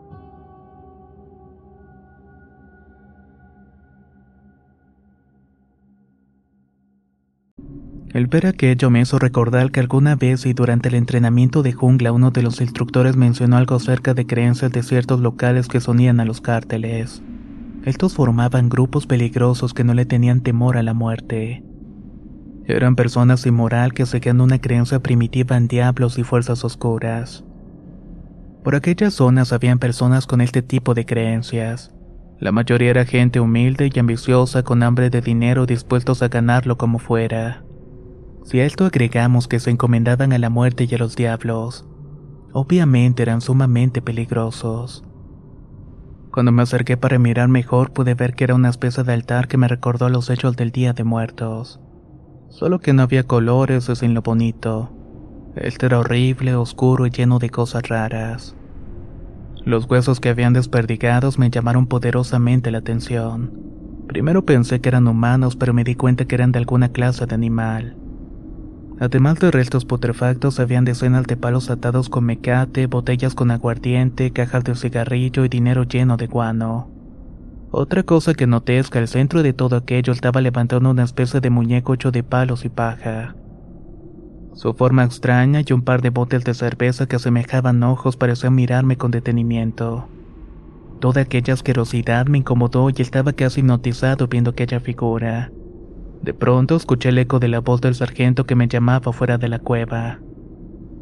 El 8.13 8.27
ver 8.27 8.45
aquello 8.45 8.89
me 8.89 8.99
hizo 8.99 9.19
recordar 9.19 9.71
que 9.71 9.79
alguna 9.79 10.17
vez 10.17 10.45
y 10.45 10.51
durante 10.51 10.89
el 10.89 10.95
entrenamiento 10.95 11.63
de 11.63 11.71
jungla 11.71 12.11
uno 12.11 12.29
de 12.31 12.43
los 12.43 12.59
instructores 12.59 13.15
mencionó 13.15 13.55
algo 13.55 13.75
acerca 13.75 14.13
de 14.13 14.25
creencias 14.25 14.69
de 14.69 14.83
ciertos 14.83 15.21
locales 15.21 15.69
que 15.69 15.79
sonían 15.79 16.19
a 16.19 16.25
los 16.25 16.41
cárteles. 16.41 17.23
Estos 17.85 18.13
formaban 18.13 18.67
grupos 18.67 19.07
peligrosos 19.07 19.73
que 19.73 19.85
no 19.85 19.93
le 19.93 20.05
tenían 20.05 20.41
temor 20.41 20.75
a 20.75 20.83
la 20.83 20.93
muerte. 20.93 21.63
Eran 22.65 22.97
personas 22.97 23.41
sin 23.41 23.53
moral 23.53 23.93
que 23.93 24.05
seguían 24.05 24.41
una 24.41 24.59
creencia 24.59 24.99
primitiva 24.99 25.55
en 25.55 25.69
diablos 25.69 26.17
y 26.19 26.23
fuerzas 26.23 26.65
oscuras. 26.65 27.45
Por 28.61 28.75
aquellas 28.75 29.13
zonas 29.13 29.53
habían 29.53 29.79
personas 29.79 30.27
con 30.27 30.41
este 30.41 30.61
tipo 30.61 30.93
de 30.93 31.05
creencias. 31.05 31.95
La 32.39 32.51
mayoría 32.51 32.89
era 32.89 33.05
gente 33.05 33.39
humilde 33.39 33.89
y 33.93 33.99
ambiciosa 33.99 34.63
con 34.63 34.83
hambre 34.83 35.09
de 35.09 35.21
dinero 35.21 35.65
dispuestos 35.65 36.21
a 36.21 36.27
ganarlo 36.27 36.77
como 36.77 36.99
fuera. 36.99 37.63
Si 38.43 38.59
a 38.59 38.65
esto 38.65 38.85
agregamos 38.85 39.47
que 39.47 39.59
se 39.59 39.69
encomendaban 39.69 40.33
a 40.33 40.39
la 40.39 40.49
muerte 40.49 40.87
y 40.89 40.95
a 40.95 40.97
los 40.97 41.15
diablos, 41.15 41.85
obviamente 42.53 43.21
eran 43.23 43.41
sumamente 43.41 44.01
peligrosos. 44.01 45.03
Cuando 46.31 46.51
me 46.51 46.63
acerqué 46.63 46.97
para 46.97 47.19
mirar 47.19 47.49
mejor 47.49 47.91
pude 47.91 48.13
ver 48.13 48.33
que 48.35 48.45
era 48.45 48.55
una 48.55 48.69
especie 48.69 49.03
de 49.03 49.13
altar 49.13 49.47
que 49.47 49.57
me 49.57 49.67
recordó 49.67 50.09
los 50.09 50.29
hechos 50.29 50.55
del 50.55 50.71
Día 50.71 50.93
de 50.93 51.03
Muertos. 51.03 51.79
Solo 52.49 52.79
que 52.79 52.93
no 52.93 53.03
había 53.03 53.23
colores 53.23 53.89
o 53.89 53.95
sin 53.95 54.13
lo 54.13 54.21
bonito. 54.21 54.91
Este 55.55 55.85
era 55.85 55.99
horrible, 55.99 56.55
oscuro 56.55 57.05
y 57.05 57.09
lleno 57.09 57.37
de 57.37 57.49
cosas 57.49 57.87
raras. 57.89 58.55
Los 59.63 59.89
huesos 59.89 60.19
que 60.19 60.29
habían 60.29 60.53
desperdigados 60.53 61.37
me 61.37 61.49
llamaron 61.49 61.85
poderosamente 61.85 62.71
la 62.71 62.79
atención. 62.79 63.51
Primero 64.07 64.45
pensé 64.45 64.81
que 64.81 64.89
eran 64.89 65.07
humanos, 65.07 65.55
pero 65.55 65.73
me 65.73 65.83
di 65.83 65.95
cuenta 65.95 66.25
que 66.25 66.35
eran 66.35 66.51
de 66.51 66.59
alguna 66.59 66.89
clase 66.89 67.25
de 67.25 67.35
animal. 67.35 68.00
Además 69.01 69.39
de 69.39 69.49
restos 69.49 69.83
putrefactos, 69.83 70.59
habían 70.59 70.85
decenas 70.85 71.25
de 71.25 71.35
palos 71.35 71.71
atados 71.71 72.07
con 72.07 72.23
mecate, 72.23 72.85
botellas 72.85 73.33
con 73.33 73.49
aguardiente, 73.49 74.29
cajas 74.29 74.63
de 74.63 74.75
cigarrillo 74.75 75.43
y 75.43 75.49
dinero 75.49 75.85
lleno 75.85 76.17
de 76.17 76.27
guano. 76.27 76.87
Otra 77.71 78.03
cosa 78.03 78.35
que 78.35 78.45
noté 78.45 78.77
es 78.77 78.91
que 78.91 78.99
al 78.99 79.07
centro 79.07 79.41
de 79.41 79.53
todo 79.53 79.75
aquello 79.75 80.13
estaba 80.13 80.39
levantando 80.39 80.91
una 80.91 81.01
especie 81.01 81.39
de 81.39 81.49
muñeco 81.49 81.95
hecho 81.95 82.11
de 82.11 82.21
palos 82.21 82.63
y 82.63 82.69
paja. 82.69 83.33
Su 84.53 84.75
forma 84.75 85.03
extraña 85.03 85.61
y 85.65 85.73
un 85.73 85.81
par 85.81 86.03
de 86.03 86.11
botes 86.11 86.43
de 86.43 86.53
cerveza 86.53 87.07
que 87.07 87.15
asemejaban 87.15 87.81
ojos 87.81 88.17
parecían 88.17 88.53
mirarme 88.53 88.97
con 88.97 89.09
detenimiento. 89.09 90.09
Toda 90.99 91.21
aquella 91.21 91.55
asquerosidad 91.55 92.27
me 92.27 92.37
incomodó 92.37 92.91
y 92.91 93.01
estaba 93.01 93.33
casi 93.33 93.61
hipnotizado 93.61 94.27
viendo 94.27 94.51
aquella 94.51 94.79
figura. 94.79 95.51
De 96.23 96.33
pronto 96.33 96.75
escuché 96.75 97.09
el 97.09 97.17
eco 97.17 97.39
de 97.39 97.47
la 97.47 97.59
voz 97.59 97.81
del 97.81 97.95
sargento 97.95 98.45
que 98.45 98.55
me 98.55 98.67
llamaba 98.67 99.11
fuera 99.11 99.37
de 99.37 99.49
la 99.49 99.59
cueva. 99.59 100.19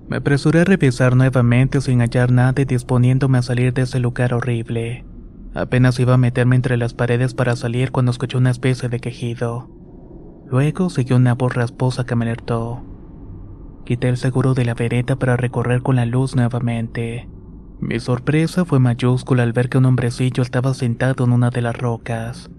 Me 0.07 0.17
apresuré 0.17 0.61
a 0.61 0.65
revisar 0.65 1.15
nuevamente 1.15 1.81
sin 1.81 1.99
hallar 1.99 2.31
nada 2.31 2.61
y 2.61 2.65
disponiéndome 2.65 3.38
a 3.38 3.41
salir 3.41 3.73
de 3.73 3.83
ese 3.83 3.99
lugar 3.99 4.33
horrible. 4.33 5.05
Apenas 5.53 5.99
iba 5.99 6.13
a 6.13 6.17
meterme 6.17 6.55
entre 6.55 6.77
las 6.77 6.93
paredes 6.93 7.33
para 7.33 7.55
salir 7.55 7.91
cuando 7.91 8.11
escuché 8.11 8.38
una 8.38 8.49
especie 8.49 8.88
de 8.89 8.99
quejido. 8.99 9.69
Luego 10.47 10.89
siguió 10.89 11.17
una 11.17 11.35
voz 11.35 11.53
rasposa 11.53 12.05
que 12.05 12.15
me 12.15 12.25
alertó. 12.25 12.83
Quité 13.85 14.09
el 14.09 14.17
seguro 14.17 14.53
de 14.53 14.65
la 14.65 14.73
vereta 14.73 15.15
para 15.17 15.38
recorrer 15.38 15.81
con 15.81 15.95
la 15.95 16.05
luz 16.05 16.35
nuevamente. 16.35 17.27
Mi 17.79 17.99
sorpresa 17.99 18.65
fue 18.65 18.79
mayúscula 18.79 19.43
al 19.43 19.53
ver 19.53 19.69
que 19.69 19.77
un 19.77 19.85
hombrecillo 19.85 20.43
estaba 20.43 20.73
sentado 20.73 21.25
en 21.25 21.33
una 21.33 21.49
de 21.49 21.61
las 21.61 21.77
rocas. 21.77 22.49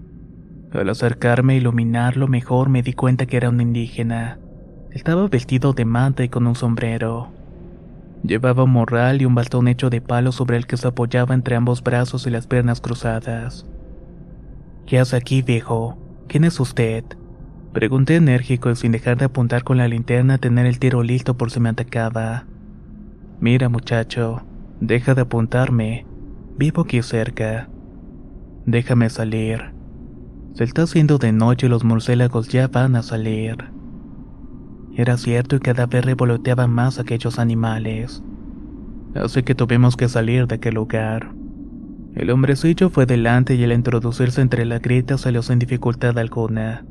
Al 0.73 0.87
acercarme 0.87 1.53
e 1.53 1.57
iluminarlo 1.57 2.29
mejor 2.29 2.69
me 2.69 2.81
di 2.81 2.93
cuenta 2.93 3.25
que 3.25 3.35
era 3.35 3.49
un 3.49 3.59
indígena. 3.59 4.39
Estaba 4.91 5.27
vestido 5.27 5.73
de 5.73 5.83
manta 5.83 6.23
y 6.23 6.29
con 6.29 6.47
un 6.47 6.55
sombrero. 6.55 7.29
Llevaba 8.23 8.63
un 8.63 8.71
morral 8.71 9.21
y 9.21 9.25
un 9.25 9.35
bastón 9.35 9.67
hecho 9.67 9.89
de 9.89 9.99
palo 9.99 10.31
sobre 10.31 10.55
el 10.55 10.67
que 10.67 10.77
se 10.77 10.87
apoyaba 10.87 11.35
entre 11.35 11.55
ambos 11.55 11.83
brazos 11.83 12.25
y 12.25 12.29
las 12.29 12.47
piernas 12.47 12.79
cruzadas. 12.79 13.65
¿Qué 14.85 14.99
hace 14.99 15.17
aquí, 15.17 15.41
viejo? 15.41 15.97
¿Quién 16.27 16.45
es 16.45 16.57
usted? 16.59 17.03
Pregunté 17.73 18.15
enérgico 18.15 18.69
y 18.69 18.75
sin 18.77 18.93
dejar 18.93 19.17
de 19.17 19.25
apuntar 19.25 19.63
con 19.63 19.77
la 19.77 19.89
linterna 19.89 20.35
a 20.35 20.37
tener 20.37 20.65
el 20.65 20.79
tiro 20.79 21.03
listo 21.03 21.35
por 21.35 21.51
si 21.51 21.59
me 21.59 21.69
atacaba. 21.69 22.45
Mira, 23.41 23.67
muchacho, 23.67 24.43
deja 24.79 25.15
de 25.15 25.21
apuntarme. 25.21 26.05
Vivo 26.57 26.83
aquí 26.83 27.01
cerca. 27.01 27.67
Déjame 28.65 29.09
salir. 29.09 29.80
Se 30.53 30.65
está 30.65 30.83
haciendo 30.83 31.17
de 31.17 31.31
noche 31.31 31.67
y 31.67 31.69
los 31.69 31.83
murciélagos 31.83 32.49
ya 32.49 32.67
van 32.67 32.95
a 32.95 33.03
salir. 33.03 33.57
Era 34.95 35.17
cierto 35.17 35.55
y 35.55 35.59
cada 35.59 35.85
vez 35.85 36.03
revoloteaban 36.03 36.69
más 36.69 36.99
aquellos 36.99 37.39
animales. 37.39 38.21
Así 39.15 39.43
que 39.43 39.55
tuvimos 39.55 39.95
que 39.95 40.09
salir 40.09 40.47
de 40.47 40.55
aquel 40.55 40.75
lugar. 40.75 41.31
El 42.15 42.29
hombrecillo 42.29 42.89
fue 42.89 43.05
delante 43.05 43.55
y 43.55 43.63
al 43.63 43.71
introducirse 43.71 44.41
entre 44.41 44.65
las 44.65 44.81
gritas 44.81 45.21
salió 45.21 45.41
sin 45.41 45.59
dificultad 45.59 46.17
alguna. 46.19 46.85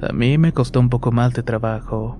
A 0.00 0.12
mí 0.12 0.38
me 0.38 0.52
costó 0.52 0.78
un 0.78 0.88
poco 0.88 1.10
más 1.10 1.32
de 1.32 1.42
trabajo. 1.42 2.18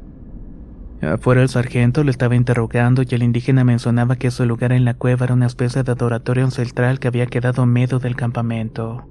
Afuera 1.01 1.43
el 1.43 1.49
sargento 1.49 2.03
lo 2.03 2.11
estaba 2.11 2.37
interrogando 2.37 3.03
y 3.03 3.15
el 3.15 3.23
indígena 3.23 3.65
mencionaba 3.65 4.17
que 4.17 4.29
ese 4.29 4.47
lugar 4.47 4.73
en 4.73 4.85
la 4.85 4.95
cueva 4.95 5.25
era 5.25 5.35
una 5.35 5.47
especie 5.47 5.83
de 5.83 5.93
adoratorio 5.93 6.45
ancestral 6.45 6.99
que 6.99 7.09
había 7.09 7.27
quedado 7.27 7.62
en 7.62 7.71
medio 7.71 8.01
del 8.01 8.17
campamento. 8.17 9.05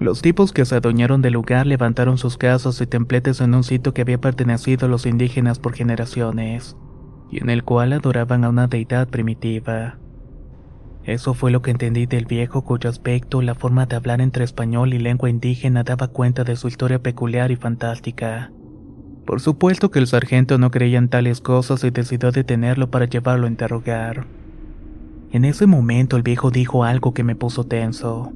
Los 0.00 0.22
tipos 0.22 0.52
que 0.54 0.64
se 0.64 0.76
adueñaron 0.76 1.20
del 1.20 1.34
lugar 1.34 1.66
levantaron 1.66 2.16
sus 2.16 2.38
casas 2.38 2.80
y 2.80 2.86
templetes 2.86 3.42
en 3.42 3.54
un 3.54 3.62
sitio 3.62 3.92
que 3.92 4.00
había 4.00 4.18
pertenecido 4.18 4.86
a 4.86 4.88
los 4.88 5.04
indígenas 5.04 5.58
por 5.58 5.74
generaciones, 5.74 6.74
y 7.30 7.42
en 7.42 7.50
el 7.50 7.64
cual 7.64 7.92
adoraban 7.92 8.44
a 8.44 8.48
una 8.48 8.66
deidad 8.66 9.08
primitiva. 9.08 9.98
Eso 11.04 11.34
fue 11.34 11.50
lo 11.50 11.60
que 11.60 11.70
entendí 11.70 12.06
del 12.06 12.24
viejo 12.24 12.62
cuyo 12.62 12.88
aspecto, 12.88 13.42
la 13.42 13.54
forma 13.54 13.84
de 13.84 13.96
hablar 13.96 14.22
entre 14.22 14.42
español 14.42 14.94
y 14.94 14.98
lengua 14.98 15.28
indígena 15.28 15.82
daba 15.82 16.08
cuenta 16.08 16.44
de 16.44 16.56
su 16.56 16.68
historia 16.68 17.02
peculiar 17.02 17.50
y 17.50 17.56
fantástica. 17.56 18.50
Por 19.26 19.40
supuesto 19.40 19.90
que 19.90 19.98
el 19.98 20.06
sargento 20.06 20.56
no 20.56 20.70
creía 20.70 20.96
en 20.96 21.10
tales 21.10 21.42
cosas 21.42 21.84
y 21.84 21.90
decidió 21.90 22.32
detenerlo 22.32 22.90
para 22.90 23.04
llevarlo 23.04 23.46
a 23.46 23.50
interrogar. 23.50 24.26
En 25.30 25.44
ese 25.44 25.66
momento 25.66 26.16
el 26.16 26.22
viejo 26.22 26.50
dijo 26.50 26.84
algo 26.84 27.12
que 27.12 27.22
me 27.22 27.36
puso 27.36 27.64
tenso. 27.64 28.32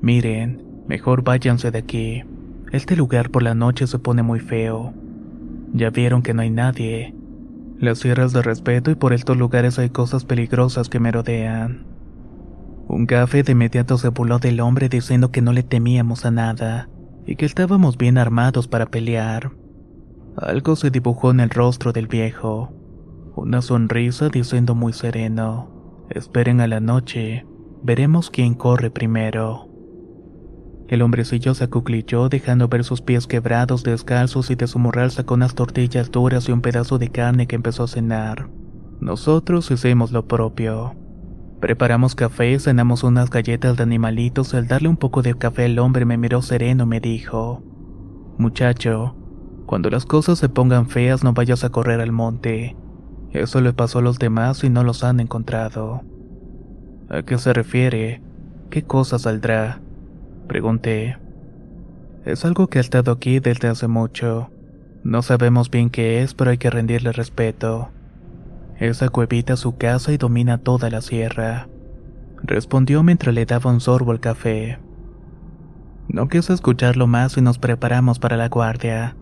Miren, 0.00 0.67
Mejor 0.88 1.22
váyanse 1.22 1.70
de 1.70 1.78
aquí. 1.78 2.24
Este 2.72 2.96
lugar 2.96 3.30
por 3.30 3.42
la 3.42 3.54
noche 3.54 3.86
se 3.86 3.98
pone 3.98 4.22
muy 4.22 4.40
feo. 4.40 4.94
Ya 5.74 5.90
vieron 5.90 6.22
que 6.22 6.32
no 6.32 6.40
hay 6.40 6.50
nadie. 6.50 7.14
Las 7.78 7.98
sierras 7.98 8.32
de 8.32 8.42
respeto 8.42 8.90
y 8.90 8.94
por 8.94 9.12
estos 9.12 9.36
lugares 9.36 9.78
hay 9.78 9.90
cosas 9.90 10.24
peligrosas 10.24 10.88
que 10.88 10.98
me 10.98 11.12
rodean. 11.12 11.86
Un 12.88 13.06
gafe 13.06 13.42
de 13.42 13.52
inmediato 13.52 13.98
se 13.98 14.08
burló 14.08 14.38
del 14.38 14.60
hombre 14.60 14.88
diciendo 14.88 15.30
que 15.30 15.42
no 15.42 15.52
le 15.52 15.62
temíamos 15.62 16.24
a 16.24 16.30
nada 16.30 16.88
y 17.26 17.36
que 17.36 17.44
estábamos 17.44 17.98
bien 17.98 18.16
armados 18.16 18.66
para 18.66 18.86
pelear. 18.86 19.52
Algo 20.38 20.74
se 20.74 20.90
dibujó 20.90 21.30
en 21.30 21.40
el 21.40 21.50
rostro 21.50 21.92
del 21.92 22.06
viejo. 22.06 22.72
Una 23.36 23.60
sonrisa 23.60 24.30
diciendo 24.30 24.74
muy 24.74 24.94
sereno, 24.94 26.06
esperen 26.08 26.62
a 26.62 26.66
la 26.66 26.80
noche, 26.80 27.46
veremos 27.82 28.30
quién 28.30 28.54
corre 28.54 28.90
primero. 28.90 29.67
El 30.88 31.02
hombrecillo 31.02 31.52
se 31.52 31.64
acuclilló 31.64 32.30
dejando 32.30 32.68
ver 32.68 32.82
sus 32.82 33.02
pies 33.02 33.26
quebrados 33.26 33.82
descalzos 33.82 34.50
y 34.50 34.54
de 34.54 34.66
su 34.66 34.78
morral 34.78 35.10
sacó 35.10 35.34
unas 35.34 35.54
tortillas 35.54 36.10
duras 36.10 36.48
y 36.48 36.52
un 36.52 36.62
pedazo 36.62 36.96
de 36.98 37.10
carne 37.10 37.46
que 37.46 37.56
empezó 37.56 37.84
a 37.84 37.88
cenar. 37.88 38.48
Nosotros 38.98 39.70
hicimos 39.70 40.12
lo 40.12 40.26
propio. 40.26 40.96
Preparamos 41.60 42.14
café, 42.14 42.58
cenamos 42.58 43.04
unas 43.04 43.28
galletas 43.28 43.76
de 43.76 43.82
animalitos. 43.82 44.54
Al 44.54 44.66
darle 44.66 44.88
un 44.88 44.96
poco 44.96 45.20
de 45.20 45.34
café 45.34 45.66
el 45.66 45.78
hombre 45.78 46.06
me 46.06 46.16
miró 46.16 46.40
sereno 46.40 46.84
y 46.84 46.86
me 46.86 47.00
dijo: 47.00 47.62
Muchacho, 48.38 49.14
cuando 49.66 49.90
las 49.90 50.06
cosas 50.06 50.38
se 50.38 50.48
pongan 50.48 50.88
feas 50.88 51.22
no 51.22 51.34
vayas 51.34 51.64
a 51.64 51.70
correr 51.70 52.00
al 52.00 52.12
monte. 52.12 52.76
Eso 53.32 53.60
le 53.60 53.74
pasó 53.74 53.98
a 53.98 54.02
los 54.02 54.18
demás 54.18 54.64
y 54.64 54.70
no 54.70 54.84
los 54.84 55.04
han 55.04 55.20
encontrado. 55.20 56.00
¿A 57.10 57.22
qué 57.22 57.36
se 57.36 57.52
refiere? 57.52 58.22
¿Qué 58.70 58.84
cosa 58.84 59.18
saldrá? 59.18 59.82
Pregunté. 60.48 61.18
Es 62.24 62.46
algo 62.46 62.68
que 62.68 62.78
ha 62.78 62.80
estado 62.80 63.12
aquí 63.12 63.38
desde 63.38 63.68
hace 63.68 63.86
mucho. 63.86 64.50
No 65.04 65.20
sabemos 65.20 65.70
bien 65.70 65.90
qué 65.90 66.22
es, 66.22 66.32
pero 66.32 66.50
hay 66.50 66.56
que 66.56 66.70
rendirle 66.70 67.12
respeto. 67.12 67.90
Esa 68.78 69.10
cuevita 69.10 69.52
es 69.52 69.60
su 69.60 69.76
casa 69.76 70.10
y 70.10 70.16
domina 70.16 70.56
toda 70.56 70.88
la 70.88 71.02
sierra. 71.02 71.68
Respondió 72.42 73.02
mientras 73.02 73.34
le 73.34 73.44
daba 73.44 73.70
un 73.70 73.80
sorbo 73.80 74.10
al 74.10 74.20
café. 74.20 74.78
No 76.08 76.28
quise 76.28 76.54
escucharlo 76.54 77.06
más 77.06 77.36
y 77.36 77.42
nos 77.42 77.58
preparamos 77.58 78.18
para 78.18 78.38
la 78.38 78.48
guardia. 78.48 79.16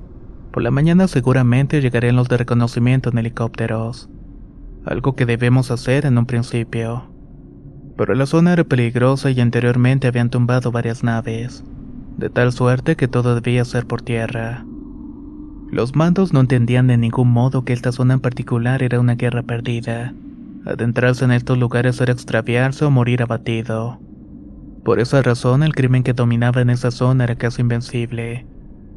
Por 0.53 0.63
la 0.63 0.71
mañana 0.71 1.09
seguramente 1.09 1.81
llegarían 1.81 2.15
los 2.15 2.29
de 2.29 2.37
reconocimiento 2.37 3.11
en 3.11 3.19
helicópteros. 3.19 4.09
Algo 4.85 5.17
que 5.17 5.27
debemos 5.27 5.73
hacer 5.73 6.07
en 6.07 6.19
un 6.19 6.27
principio 6.27 7.16
pero 7.97 8.15
la 8.15 8.27
zona 8.27 8.53
era 8.53 8.65
peligrosa 8.65 9.31
y 9.31 9.41
anteriormente 9.41 10.07
habían 10.07 10.31
tumbado 10.31 10.71
varias 10.71 11.03
naves, 11.03 11.65
de 12.19 12.31
tal 12.31 12.53
suerte 12.53 12.97
que 12.97 13.09
todo 13.09 13.35
debía 13.35 13.65
ser 13.65 13.87
por 13.87 14.03
tierra. 14.03 14.65
Los 15.71 15.97
mandos 15.97 16.33
no 16.33 16.41
entendían 16.41 16.87
de 16.87 16.97
ningún 16.97 17.31
modo 17.31 17.65
que 17.65 17.73
esta 17.73 17.93
zona 17.93 18.15
en 18.15 18.21
particular 18.21 18.83
era 18.83 19.01
una 19.01 19.17
guerra 19.17 19.43
perdida. 19.43 20.15
Adentrarse 20.65 21.25
en 21.25 21.33
estos 21.33 21.59
lugares 21.59 22.01
era 22.01 22.13
extraviarse 22.13 22.85
o 22.85 22.91
morir 22.91 23.23
abatido. 23.23 23.99
Por 24.85 25.01
esa 25.01 25.23
razón 25.23 25.63
el 25.63 25.75
crimen 25.75 26.05
que 26.05 26.13
dominaba 26.13 26.61
en 26.61 26.71
esa 26.71 26.91
zona 26.91 27.25
era 27.25 27.35
casi 27.35 27.63
invencible. 27.63 28.47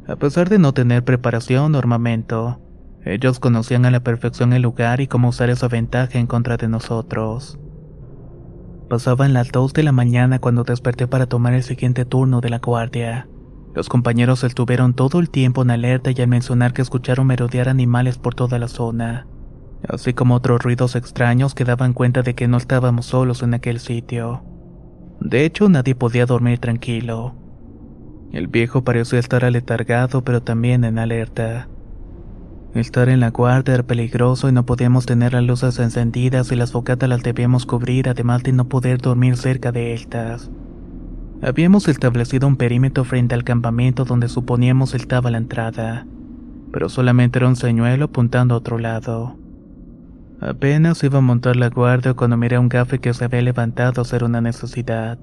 A 0.06 0.16
pesar 0.16 0.48
de 0.48 0.58
no 0.58 0.72
tener 0.72 1.04
preparación 1.04 1.74
o 1.74 1.78
armamento, 1.78 2.60
ellos 3.04 3.40
conocían 3.40 3.86
a 3.86 3.90
la 3.90 4.00
perfección 4.00 4.52
el 4.52 4.62
lugar 4.62 5.00
y 5.00 5.06
cómo 5.06 5.28
usar 5.28 5.50
esa 5.50 5.68
ventaja 5.68 6.18
en 6.18 6.26
contra 6.26 6.56
de 6.56 6.68
nosotros. 6.68 7.58
Pasaban 8.90 9.32
las 9.32 9.52
dos 9.52 9.72
de 9.72 9.84
la 9.84 9.92
mañana 9.92 10.40
cuando 10.40 10.64
desperté 10.64 11.06
para 11.06 11.26
tomar 11.26 11.54
el 11.54 11.62
siguiente 11.62 12.04
turno 12.04 12.40
de 12.40 12.50
la 12.50 12.58
guardia. 12.58 13.28
Los 13.72 13.88
compañeros 13.88 14.42
estuvieron 14.42 14.94
todo 14.94 15.20
el 15.20 15.30
tiempo 15.30 15.62
en 15.62 15.70
alerta 15.70 16.10
y 16.10 16.20
al 16.20 16.26
mencionar 16.26 16.72
que 16.72 16.82
escucharon 16.82 17.28
merodear 17.28 17.68
animales 17.68 18.18
por 18.18 18.34
toda 18.34 18.58
la 18.58 18.66
zona, 18.66 19.28
así 19.88 20.12
como 20.12 20.34
otros 20.34 20.60
ruidos 20.60 20.96
extraños 20.96 21.54
que 21.54 21.64
daban 21.64 21.92
cuenta 21.92 22.22
de 22.22 22.34
que 22.34 22.48
no 22.48 22.56
estábamos 22.56 23.06
solos 23.06 23.44
en 23.44 23.54
aquel 23.54 23.78
sitio. 23.78 24.42
De 25.20 25.44
hecho, 25.44 25.68
nadie 25.68 25.94
podía 25.94 26.26
dormir 26.26 26.58
tranquilo. 26.58 27.36
El 28.32 28.48
viejo 28.48 28.82
parecía 28.82 29.20
estar 29.20 29.44
aletargado 29.44 30.24
pero 30.24 30.42
también 30.42 30.82
en 30.82 30.98
alerta. 30.98 31.68
Estar 32.74 33.08
en 33.08 33.20
la 33.20 33.30
guardia 33.30 33.74
era 33.74 33.82
peligroso 33.82 34.48
y 34.48 34.52
no 34.52 34.64
podíamos 34.64 35.04
tener 35.04 35.32
las 35.32 35.42
luces 35.42 35.78
encendidas 35.80 36.52
y 36.52 36.56
las 36.56 36.72
focatas 36.72 37.08
las 37.08 37.22
debíamos 37.22 37.66
cubrir 37.66 38.08
además 38.08 38.44
de 38.44 38.52
no 38.52 38.68
poder 38.68 38.98
dormir 38.98 39.36
cerca 39.36 39.72
de 39.72 39.92
estas. 39.92 40.50
Habíamos 41.42 41.88
establecido 41.88 42.46
un 42.46 42.56
perímetro 42.56 43.04
frente 43.04 43.34
al 43.34 43.44
campamento 43.44 44.04
donde 44.04 44.28
suponíamos 44.28 44.94
estaba 44.94 45.30
la 45.30 45.38
entrada. 45.38 46.06
pero 46.72 46.88
solamente 46.88 47.38
era 47.40 47.48
un 47.48 47.56
señuelo 47.56 48.04
apuntando 48.06 48.54
a 48.54 48.58
otro 48.58 48.78
lado. 48.78 49.36
Apenas 50.40 51.02
iba 51.02 51.18
a 51.18 51.22
montar 51.22 51.56
la 51.56 51.68
guardia 51.68 52.14
cuando 52.14 52.36
miré 52.36 52.56
a 52.56 52.60
un 52.60 52.68
gafe 52.68 53.00
que 53.00 53.12
se 53.12 53.24
había 53.24 53.42
levantado 53.42 54.00
a 54.00 54.02
hacer 54.02 54.24
una 54.24 54.40
necesidad. 54.40 55.18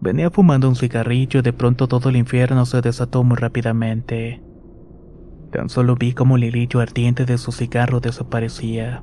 Venía 0.00 0.30
fumando 0.30 0.68
un 0.68 0.76
cigarrillo 0.76 1.40
y 1.40 1.42
de 1.42 1.52
pronto 1.52 1.86
todo 1.86 2.08
el 2.08 2.16
infierno 2.16 2.64
se 2.64 2.80
desató 2.80 3.22
muy 3.22 3.36
rápidamente. 3.36 4.42
Tan 5.52 5.68
solo 5.68 5.96
vi 5.96 6.12
como 6.12 6.36
el 6.36 6.44
hilillo 6.44 6.80
ardiente 6.80 7.24
de 7.24 7.38
su 7.38 7.52
cigarro 7.52 8.00
desaparecía, 8.00 9.02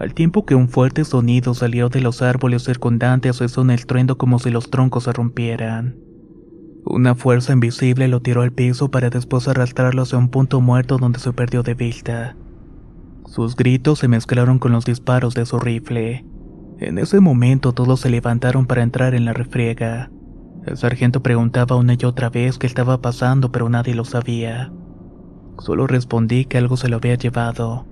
al 0.00 0.14
tiempo 0.14 0.46
que 0.46 0.54
un 0.54 0.70
fuerte 0.70 1.04
sonido 1.04 1.52
salió 1.52 1.90
de 1.90 2.00
los 2.00 2.22
árboles 2.22 2.64
circundantes 2.64 3.38
hizo 3.42 3.60
un 3.60 3.70
estruendo 3.70 4.16
como 4.16 4.38
si 4.38 4.48
los 4.48 4.70
troncos 4.70 5.04
se 5.04 5.12
rompieran. 5.12 5.98
Una 6.86 7.14
fuerza 7.14 7.52
invisible 7.52 8.08
lo 8.08 8.22
tiró 8.22 8.40
al 8.40 8.50
piso 8.50 8.90
para 8.90 9.10
después 9.10 9.46
arrastrarlo 9.46 10.00
hacia 10.00 10.16
un 10.16 10.30
punto 10.30 10.62
muerto 10.62 10.96
donde 10.96 11.18
se 11.18 11.34
perdió 11.34 11.62
de 11.62 11.74
vista. 11.74 12.34
Sus 13.26 13.54
gritos 13.54 13.98
se 13.98 14.08
mezclaron 14.08 14.58
con 14.58 14.72
los 14.72 14.86
disparos 14.86 15.34
de 15.34 15.44
su 15.44 15.58
rifle. 15.58 16.24
En 16.78 16.96
ese 16.96 17.20
momento 17.20 17.74
todos 17.74 18.00
se 18.00 18.08
levantaron 18.08 18.64
para 18.64 18.82
entrar 18.82 19.14
en 19.14 19.26
la 19.26 19.34
refriega. 19.34 20.10
El 20.64 20.78
sargento 20.78 21.22
preguntaba 21.22 21.76
una 21.76 21.92
y 21.92 22.06
otra 22.06 22.30
vez 22.30 22.56
qué 22.56 22.66
estaba 22.66 23.02
pasando, 23.02 23.52
pero 23.52 23.68
nadie 23.68 23.94
lo 23.94 24.06
sabía. 24.06 24.72
Solo 25.60 25.86
respondí 25.86 26.46
que 26.46 26.58
algo 26.58 26.76
se 26.76 26.88
lo 26.88 26.96
había 26.96 27.14
llevado. 27.14 27.86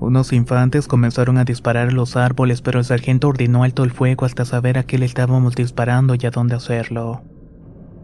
Unos 0.00 0.32
infantes 0.32 0.88
comenzaron 0.88 1.38
a 1.38 1.44
disparar 1.44 1.88
a 1.88 1.92
los 1.92 2.16
árboles, 2.16 2.62
pero 2.62 2.80
el 2.80 2.84
sargento 2.84 3.28
ordenó 3.28 3.62
alto 3.62 3.84
el 3.84 3.92
fuego 3.92 4.24
hasta 4.24 4.44
saber 4.44 4.76
a 4.76 4.82
qué 4.82 4.98
le 4.98 5.06
estábamos 5.06 5.54
disparando 5.54 6.14
y 6.14 6.26
a 6.26 6.30
dónde 6.30 6.56
hacerlo. 6.56 7.22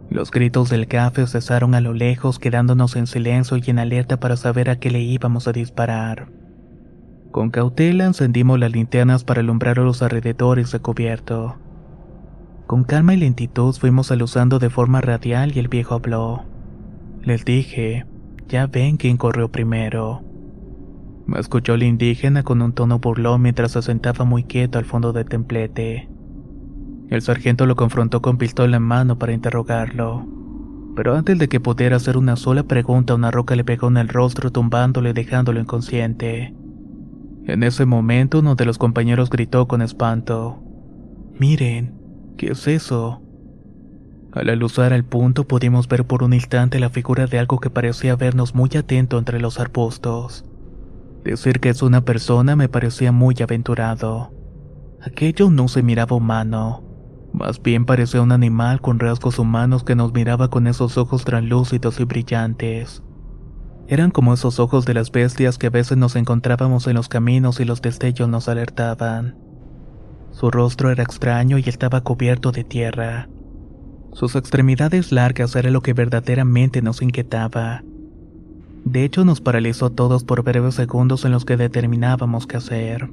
Los 0.09 0.31
gritos 0.31 0.71
del 0.71 0.87
café 0.87 1.27
cesaron 1.27 1.75
a 1.75 1.81
lo 1.81 1.95
lejos, 1.95 2.39
quedándonos 2.39 2.95
en 2.95 3.09
silencio 3.09 3.57
y 3.57 3.71
en 3.71 3.81
alerta 3.81 4.21
para 4.21 4.37
saber 4.37 4.71
a 4.71 4.79
qué 4.79 4.91
le 4.91 5.01
íbamos 5.01 5.49
a 5.49 5.53
disparar. 5.53 6.29
Con 7.33 7.51
cautela 7.51 8.05
encendimos 8.05 8.59
las 8.61 8.71
linternas 8.71 9.25
para 9.25 9.41
alumbrar 9.41 9.81
a 9.81 9.83
los 9.83 10.01
alrededores 10.03 10.71
de 10.71 10.79
cubierto. 10.79 11.57
Con 12.69 12.85
calma 12.85 13.15
y 13.15 13.17
lentitud 13.17 13.75
fuimos 13.75 14.13
aluzando 14.13 14.59
de 14.59 14.71
forma 14.71 15.01
radial 15.01 15.57
y 15.57 15.59
el 15.59 15.69
viejo 15.69 15.95
habló. 15.95 16.45
Les 17.23 17.45
dije, 17.45 18.07
ya 18.49 18.67
ven 18.67 18.97
quién 18.97 19.17
corrió 19.17 19.51
primero. 19.51 20.23
Me 21.27 21.41
escuchó 21.41 21.75
el 21.75 21.83
indígena 21.83 22.45
con 22.45 22.63
un 22.63 22.73
tono 22.73 23.01
burlón 23.01 23.43
mientras 23.43 23.73
se 23.73 23.83
sentaba 23.83 24.25
muy 24.25 24.45
quieto 24.45 24.79
al 24.79 24.85
fondo 24.85 25.13
del 25.13 25.25
templete. 25.25 26.09
El 27.11 27.23
sargento 27.23 27.67
lo 27.67 27.75
confrontó 27.77 28.23
con 28.23 28.39
pistola 28.39 28.77
en 28.77 28.83
mano 28.83 29.19
para 29.19 29.33
interrogarlo. 29.33 30.27
Pero 30.95 31.15
antes 31.15 31.39
de 31.39 31.49
que 31.49 31.61
pudiera 31.61 31.97
hacer 31.97 32.17
una 32.17 32.37
sola 32.37 32.63
pregunta, 32.63 33.15
una 33.15 33.31
roca 33.31 33.57
le 33.57 33.65
pegó 33.65 33.89
en 33.89 33.97
el 33.97 34.09
rostro 34.09 34.51
tumbándole 34.51 35.11
y 35.11 35.13
dejándolo 35.13 35.61
inconsciente. 35.61 36.55
En 37.45 37.63
ese 37.63 37.87
momento 37.87 38.39
uno 38.39 38.55
de 38.55 38.65
los 38.65 38.79
compañeros 38.79 39.31
gritó 39.31 39.69
con 39.69 39.83
espanto. 39.83 40.63
Miren, 41.39 41.95
¿qué 42.37 42.53
es 42.53 42.67
eso? 42.67 43.23
Al 44.37 44.51
aluzar 44.51 44.93
al 44.93 45.03
punto 45.03 45.49
pudimos 45.49 45.89
ver 45.89 46.07
por 46.07 46.23
un 46.23 46.35
instante 46.35 46.79
la 46.79 46.91
figura 46.91 47.27
de 47.27 47.39
algo 47.39 47.59
que 47.59 47.71
parecía 47.71 48.17
vernos 48.17 48.55
muy 48.55 48.69
atento 48.77 49.17
entre 49.17 49.41
los 49.41 49.59
arbustos. 49.59 50.45
Decir 51.25 51.59
que 51.59 51.71
es 51.71 51.81
una 51.81 52.05
persona 52.05 52.55
me 52.55 52.69
parecía 52.69 53.13
muy 53.13 53.35
aventurado. 53.41 54.35
Aquello 55.01 55.49
no 55.49 55.69
se 55.69 55.83
miraba 55.83 56.17
humano. 56.17 56.85
Más 57.33 57.63
bien 57.63 57.87
parecía 57.87 58.21
un 58.21 58.31
animal 58.31 58.83
con 58.83 58.99
rasgos 58.99 59.39
humanos 59.39 59.85
que 59.85 59.97
nos 59.97 60.13
miraba 60.13 60.51
con 60.51 60.67
esos 60.67 60.99
ojos 60.99 61.25
translúcidos 61.25 61.99
y 61.99 62.05
brillantes. 62.05 63.03
Eran 63.89 64.11
como 64.11 64.35
esos 64.35 64.61
ojos 64.61 64.85
de 64.85 64.93
las 64.93 65.11
bestias 65.11 65.57
que 65.57 65.69
a 65.69 65.71
veces 65.71 65.97
nos 65.97 66.15
encontrábamos 66.15 66.87
en 66.89 66.97
los 66.97 67.09
caminos 67.09 67.59
y 67.59 67.65
los 67.65 67.81
destellos 67.81 68.29
nos 68.29 68.51
alertaban. 68.51 69.39
Su 70.31 70.51
rostro 70.51 70.91
era 70.91 71.03
extraño 71.05 71.57
y 71.57 71.65
estaba 71.67 72.03
cubierto 72.03 72.53
de 72.53 72.65
tierra. 72.65 73.31
Sus 74.17 74.35
extremidades 74.35 75.13
largas 75.13 75.55
era 75.57 75.71
lo 75.71 75.83
que 75.83 75.93
verdaderamente 75.93 76.81
nos 76.81 77.03
inquietaba. 77.03 77.83
De 78.87 79.05
hecho, 79.05 79.27
nos 79.27 79.43
paralizó 79.43 79.87
a 79.87 79.91
todos 79.91 80.25
por 80.25 80.43
breves 80.43 80.75
segundos 80.75 81.27
en 81.27 81.33
los 81.33 81.45
que 81.45 81.59
determinábamos 81.59 82.47
qué 82.47 82.57
hacer. 82.57 83.11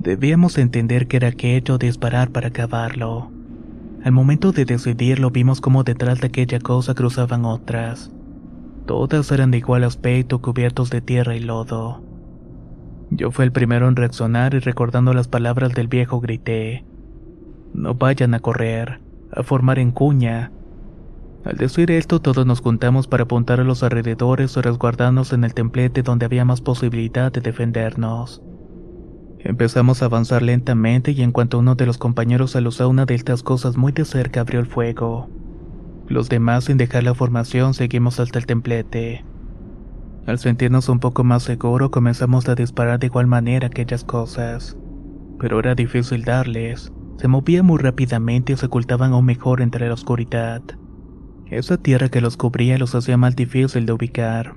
Debíamos 0.00 0.58
entender 0.58 1.06
que 1.06 1.18
era 1.18 1.28
aquello 1.28 1.78
disparar 1.78 2.30
para 2.30 2.48
acabarlo. 2.48 3.30
Al 4.02 4.10
momento 4.10 4.50
de 4.50 4.64
decidirlo 4.64 5.30
vimos 5.30 5.60
como 5.60 5.84
detrás 5.84 6.20
de 6.20 6.26
aquella 6.26 6.58
cosa 6.58 6.96
cruzaban 6.96 7.44
otras. 7.44 8.10
Todas 8.86 9.30
eran 9.30 9.52
de 9.52 9.58
igual 9.58 9.84
aspecto, 9.84 10.42
cubiertos 10.42 10.90
de 10.90 11.00
tierra 11.00 11.36
y 11.36 11.40
lodo. 11.40 12.02
Yo 13.10 13.30
fui 13.30 13.44
el 13.44 13.52
primero 13.52 13.86
en 13.86 13.94
reaccionar 13.94 14.54
y 14.54 14.58
recordando 14.58 15.14
las 15.14 15.28
palabras 15.28 15.74
del 15.74 15.86
viejo 15.86 16.20
grité, 16.20 16.84
No 17.72 17.94
vayan 17.94 18.34
a 18.34 18.40
correr 18.40 19.11
a 19.32 19.42
formar 19.42 19.78
en 19.78 19.90
cuña. 19.90 20.52
Al 21.44 21.56
decir 21.56 21.90
esto, 21.90 22.20
todos 22.20 22.46
nos 22.46 22.60
juntamos 22.60 23.08
para 23.08 23.24
apuntar 23.24 23.58
a 23.60 23.64
los 23.64 23.82
alrededores 23.82 24.56
o 24.56 24.62
resguardarnos 24.62 25.32
en 25.32 25.42
el 25.42 25.54
templete 25.54 26.02
donde 26.02 26.26
había 26.26 26.44
más 26.44 26.60
posibilidad 26.60 27.32
de 27.32 27.40
defendernos. 27.40 28.42
Empezamos 29.40 30.02
a 30.02 30.04
avanzar 30.04 30.42
lentamente 30.42 31.10
y 31.10 31.22
en 31.22 31.32
cuanto 31.32 31.58
uno 31.58 31.74
de 31.74 31.84
los 31.84 31.98
compañeros 31.98 32.54
alusó 32.54 32.88
una 32.88 33.06
de 33.06 33.16
estas 33.16 33.42
cosas 33.42 33.76
muy 33.76 33.90
de 33.90 34.04
cerca 34.04 34.42
abrió 34.42 34.60
el 34.60 34.66
fuego. 34.66 35.28
Los 36.06 36.28
demás, 36.28 36.64
sin 36.64 36.76
dejar 36.76 37.02
la 37.02 37.14
formación, 37.14 37.74
seguimos 37.74 38.20
hasta 38.20 38.38
el 38.38 38.46
templete. 38.46 39.24
Al 40.26 40.38
sentirnos 40.38 40.88
un 40.88 41.00
poco 41.00 41.24
más 41.24 41.42
seguro, 41.42 41.90
comenzamos 41.90 42.48
a 42.48 42.54
disparar 42.54 43.00
de 43.00 43.06
igual 43.06 43.26
manera 43.26 43.66
aquellas 43.66 44.04
cosas. 44.04 44.76
Pero 45.40 45.58
era 45.58 45.74
difícil 45.74 46.22
darles. 46.22 46.92
Se 47.22 47.28
movían 47.28 47.66
muy 47.66 47.78
rápidamente 47.78 48.52
y 48.52 48.56
se 48.56 48.66
ocultaban 48.66 49.12
aún 49.12 49.24
mejor 49.24 49.62
entre 49.62 49.86
la 49.86 49.94
oscuridad. 49.94 50.60
Esa 51.46 51.76
tierra 51.76 52.08
que 52.08 52.20
los 52.20 52.36
cubría 52.36 52.78
los 52.78 52.96
hacía 52.96 53.16
más 53.16 53.36
difícil 53.36 53.86
de 53.86 53.92
ubicar. 53.92 54.56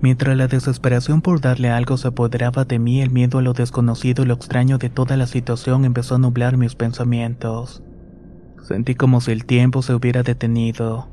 Mientras 0.00 0.38
la 0.38 0.46
desesperación 0.46 1.20
por 1.20 1.42
darle 1.42 1.68
algo 1.68 1.98
se 1.98 2.08
apoderaba 2.08 2.64
de 2.64 2.78
mí, 2.78 3.02
el 3.02 3.10
miedo 3.10 3.40
a 3.40 3.42
lo 3.42 3.52
desconocido 3.52 4.24
y 4.24 4.26
lo 4.26 4.32
extraño 4.32 4.78
de 4.78 4.88
toda 4.88 5.18
la 5.18 5.26
situación 5.26 5.84
empezó 5.84 6.14
a 6.14 6.18
nublar 6.18 6.56
mis 6.56 6.76
pensamientos. 6.76 7.82
Sentí 8.62 8.94
como 8.94 9.20
si 9.20 9.32
el 9.32 9.44
tiempo 9.44 9.82
se 9.82 9.92
hubiera 9.92 10.22
detenido, 10.22 11.10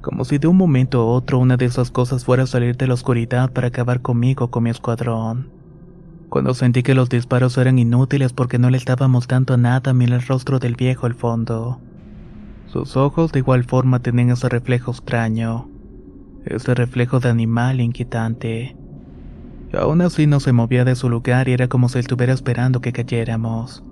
como 0.00 0.24
si 0.24 0.38
de 0.38 0.46
un 0.46 0.58
momento 0.58 1.00
a 1.00 1.06
otro 1.06 1.40
una 1.40 1.56
de 1.56 1.64
esas 1.64 1.90
cosas 1.90 2.24
fuera 2.24 2.44
a 2.44 2.46
salir 2.46 2.76
de 2.76 2.86
la 2.86 2.94
oscuridad 2.94 3.52
para 3.52 3.66
acabar 3.66 4.00
conmigo 4.00 4.48
con 4.48 4.62
mi 4.62 4.70
escuadrón. 4.70 5.61
Cuando 6.32 6.54
sentí 6.54 6.82
que 6.82 6.94
los 6.94 7.10
disparos 7.10 7.58
eran 7.58 7.78
inútiles 7.78 8.32
porque 8.32 8.58
no 8.58 8.70
le 8.70 8.78
estábamos 8.78 9.28
dando 9.28 9.58
nada, 9.58 9.92
miré 9.92 10.14
el 10.14 10.22
rostro 10.22 10.58
del 10.58 10.76
viejo 10.76 11.04
al 11.04 11.14
fondo. 11.14 11.78
Sus 12.68 12.96
ojos 12.96 13.32
de 13.32 13.40
igual 13.40 13.64
forma 13.64 14.00
tenían 14.00 14.30
ese 14.30 14.48
reflejo 14.48 14.92
extraño, 14.92 15.68
ese 16.46 16.74
reflejo 16.74 17.20
de 17.20 17.28
animal 17.28 17.82
inquietante. 17.82 18.74
Aún 19.78 20.00
así 20.00 20.26
no 20.26 20.40
se 20.40 20.54
movía 20.54 20.86
de 20.86 20.94
su 20.94 21.10
lugar 21.10 21.50
y 21.50 21.52
era 21.52 21.68
como 21.68 21.90
si 21.90 21.98
estuviera 21.98 22.32
esperando 22.32 22.80
que 22.80 22.94
cayéramos. 22.94 23.84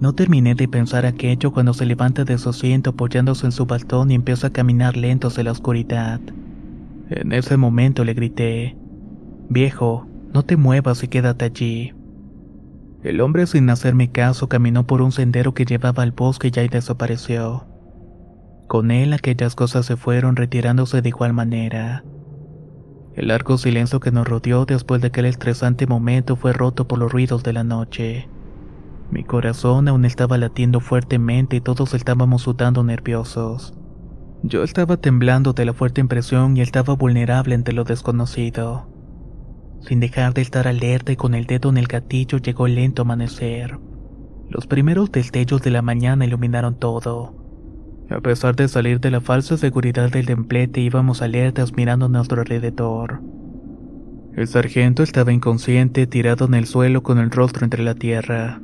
No 0.00 0.14
terminé 0.14 0.54
de 0.54 0.68
pensar 0.68 1.04
aquello 1.04 1.52
cuando 1.52 1.74
se 1.74 1.84
levanta 1.84 2.24
de 2.24 2.38
su 2.38 2.48
asiento 2.48 2.90
apoyándose 2.90 3.44
en 3.44 3.52
su 3.52 3.66
bastón 3.66 4.10
y 4.10 4.14
empieza 4.14 4.46
a 4.46 4.52
caminar 4.54 4.96
lento 4.96 5.28
hacia 5.28 5.44
la 5.44 5.52
oscuridad. 5.52 6.18
En 7.10 7.32
ese 7.32 7.58
momento 7.58 8.04
le 8.04 8.14
grité, 8.14 8.74
Viejo, 9.50 10.08
no 10.32 10.42
te 10.44 10.56
muevas 10.56 11.02
y 11.02 11.08
quédate 11.08 11.44
allí. 11.44 11.94
El 13.02 13.20
hombre 13.20 13.46
sin 13.46 13.70
hacerme 13.70 14.10
caso 14.10 14.48
caminó 14.48 14.86
por 14.86 15.00
un 15.02 15.12
sendero 15.12 15.54
que 15.54 15.64
llevaba 15.64 16.02
al 16.02 16.12
bosque 16.12 16.48
y 16.48 16.68
desapareció. 16.68 17.64
Con 18.66 18.90
él 18.90 19.12
aquellas 19.12 19.54
cosas 19.54 19.86
se 19.86 19.96
fueron 19.96 20.34
retirándose 20.34 21.02
de 21.02 21.08
igual 21.08 21.32
manera. 21.32 22.04
El 23.14 23.28
largo 23.28 23.58
silencio 23.58 24.00
que 24.00 24.10
nos 24.10 24.26
rodeó 24.26 24.66
después 24.66 25.00
de 25.00 25.06
aquel 25.08 25.26
estresante 25.26 25.86
momento 25.86 26.36
fue 26.36 26.52
roto 26.52 26.88
por 26.88 26.98
los 26.98 27.12
ruidos 27.12 27.42
de 27.44 27.52
la 27.52 27.64
noche. 27.64 28.28
Mi 29.10 29.22
corazón 29.22 29.86
aún 29.86 30.04
estaba 30.04 30.36
latiendo 30.36 30.80
fuertemente 30.80 31.56
y 31.56 31.60
todos 31.60 31.94
estábamos 31.94 32.42
sudando 32.42 32.82
nerviosos. 32.82 33.72
Yo 34.42 34.64
estaba 34.64 34.96
temblando 34.96 35.52
de 35.52 35.64
la 35.64 35.72
fuerte 35.72 36.00
impresión 36.00 36.56
y 36.56 36.60
estaba 36.60 36.94
vulnerable 36.94 37.54
ante 37.54 37.72
lo 37.72 37.84
desconocido. 37.84 38.88
Sin 39.86 40.00
dejar 40.00 40.34
de 40.34 40.42
estar 40.42 40.66
alerta 40.66 41.12
y 41.12 41.16
con 41.16 41.34
el 41.34 41.46
dedo 41.46 41.70
en 41.70 41.76
el 41.76 41.86
gatillo 41.86 42.38
llegó 42.38 42.66
el 42.66 42.74
lento 42.74 43.02
amanecer. 43.02 43.78
Los 44.50 44.66
primeros 44.66 45.12
destellos 45.12 45.62
de 45.62 45.70
la 45.70 45.80
mañana 45.80 46.24
iluminaron 46.24 46.74
todo. 46.76 47.36
A 48.10 48.20
pesar 48.20 48.56
de 48.56 48.66
salir 48.66 48.98
de 48.98 49.12
la 49.12 49.20
falsa 49.20 49.56
seguridad 49.56 50.10
del 50.10 50.26
templete, 50.26 50.80
íbamos 50.80 51.22
alertas 51.22 51.72
mirando 51.76 52.06
a 52.06 52.08
nuestro 52.08 52.40
alrededor. 52.40 53.20
El 54.34 54.48
sargento 54.48 55.04
estaba 55.04 55.32
inconsciente, 55.32 56.08
tirado 56.08 56.46
en 56.46 56.54
el 56.54 56.66
suelo 56.66 57.04
con 57.04 57.18
el 57.18 57.30
rostro 57.30 57.64
entre 57.64 57.84
la 57.84 57.94
tierra. 57.94 58.60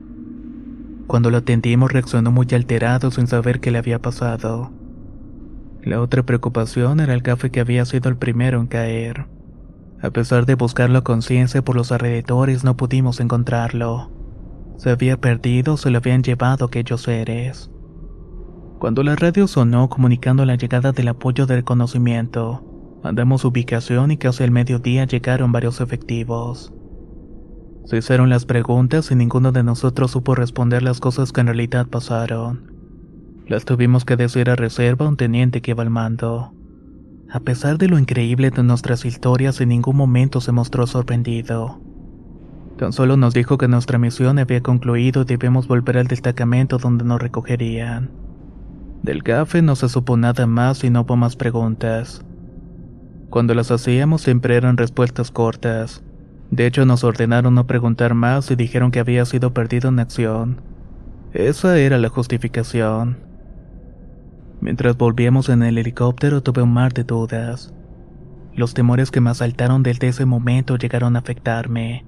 Cuando 1.06 1.30
lo 1.30 1.38
atendimos 1.38 1.92
reaccionó 1.92 2.32
muy 2.32 2.48
alterado 2.50 3.12
sin 3.12 3.28
saber 3.28 3.60
qué 3.60 3.70
le 3.70 3.78
había 3.78 4.00
pasado. 4.00 4.72
La 5.82 6.00
otra 6.00 6.24
preocupación 6.24 6.98
era 6.98 7.14
el 7.14 7.22
café 7.22 7.50
que 7.50 7.60
había 7.60 7.84
sido 7.84 8.08
el 8.08 8.16
primero 8.16 8.60
en 8.60 8.66
caer. 8.66 9.26
A 10.02 10.10
pesar 10.10 10.46
de 10.46 10.56
buscarlo 10.56 10.98
a 10.98 11.04
conciencia 11.04 11.62
por 11.62 11.76
los 11.76 11.92
alrededores, 11.92 12.64
no 12.64 12.76
pudimos 12.76 13.20
encontrarlo. 13.20 14.10
Se 14.76 14.90
había 14.90 15.20
perdido 15.20 15.76
se 15.76 15.90
lo 15.90 15.98
habían 15.98 16.24
llevado 16.24 16.64
aquellos 16.64 17.02
seres. 17.02 17.70
Cuando 18.80 19.04
la 19.04 19.14
radio 19.14 19.46
sonó 19.46 19.88
comunicando 19.88 20.44
la 20.44 20.56
llegada 20.56 20.90
del 20.90 21.06
apoyo 21.06 21.46
de 21.46 21.54
reconocimiento, 21.54 22.98
mandamos 23.04 23.44
ubicación 23.44 24.10
y 24.10 24.16
casi 24.16 24.42
al 24.42 24.50
mediodía 24.50 25.04
llegaron 25.04 25.52
varios 25.52 25.80
efectivos. 25.80 26.72
Se 27.84 27.98
hicieron 27.98 28.28
las 28.28 28.44
preguntas 28.44 29.12
y 29.12 29.14
ninguno 29.14 29.52
de 29.52 29.62
nosotros 29.62 30.10
supo 30.10 30.34
responder 30.34 30.82
las 30.82 30.98
cosas 30.98 31.30
que 31.30 31.42
en 31.42 31.46
realidad 31.46 31.86
pasaron. 31.86 32.72
Las 33.46 33.64
tuvimos 33.64 34.04
que 34.04 34.16
decir 34.16 34.50
a 34.50 34.56
reserva 34.56 35.06
a 35.06 35.08
un 35.08 35.16
teniente 35.16 35.62
que 35.62 35.72
iba 35.72 35.84
al 35.84 35.90
mando. 35.90 36.52
A 37.32 37.40
pesar 37.40 37.78
de 37.78 37.88
lo 37.88 37.98
increíble 37.98 38.50
de 38.50 38.62
nuestras 38.62 39.06
historias, 39.06 39.58
en 39.62 39.70
ningún 39.70 39.96
momento 39.96 40.42
se 40.42 40.52
mostró 40.52 40.86
sorprendido. 40.86 41.80
Tan 42.76 42.92
solo 42.92 43.16
nos 43.16 43.32
dijo 43.32 43.56
que 43.56 43.68
nuestra 43.68 43.96
misión 43.96 44.38
había 44.38 44.62
concluido 44.62 45.22
y 45.22 45.24
debemos 45.24 45.66
volver 45.66 45.96
al 45.96 46.08
destacamento 46.08 46.76
donde 46.76 47.04
nos 47.04 47.22
recogerían. 47.22 48.10
Del 49.02 49.22
café 49.22 49.62
no 49.62 49.76
se 49.76 49.88
supo 49.88 50.18
nada 50.18 50.46
más 50.46 50.84
y 50.84 50.90
no 50.90 51.00
hubo 51.00 51.16
más 51.16 51.36
preguntas. 51.36 52.22
Cuando 53.30 53.54
las 53.54 53.70
hacíamos 53.70 54.20
siempre 54.20 54.56
eran 54.56 54.76
respuestas 54.76 55.30
cortas. 55.30 56.02
De 56.50 56.66
hecho 56.66 56.84
nos 56.84 57.02
ordenaron 57.02 57.54
no 57.54 57.66
preguntar 57.66 58.12
más 58.12 58.50
y 58.50 58.56
dijeron 58.56 58.90
que 58.90 59.00
había 59.00 59.24
sido 59.24 59.54
perdido 59.54 59.88
en 59.88 60.00
acción. 60.00 60.60
Esa 61.32 61.78
era 61.78 61.96
la 61.96 62.10
justificación. 62.10 63.31
Mientras 64.62 64.96
volvíamos 64.96 65.48
en 65.48 65.64
el 65.64 65.76
helicóptero 65.76 66.40
tuve 66.40 66.62
un 66.62 66.72
mar 66.72 66.92
de 66.92 67.02
dudas. 67.02 67.74
Los 68.54 68.74
temores 68.74 69.10
que 69.10 69.20
me 69.20 69.30
asaltaron 69.30 69.82
desde 69.82 70.06
ese 70.06 70.24
momento 70.24 70.76
llegaron 70.76 71.16
a 71.16 71.18
afectarme. 71.18 72.06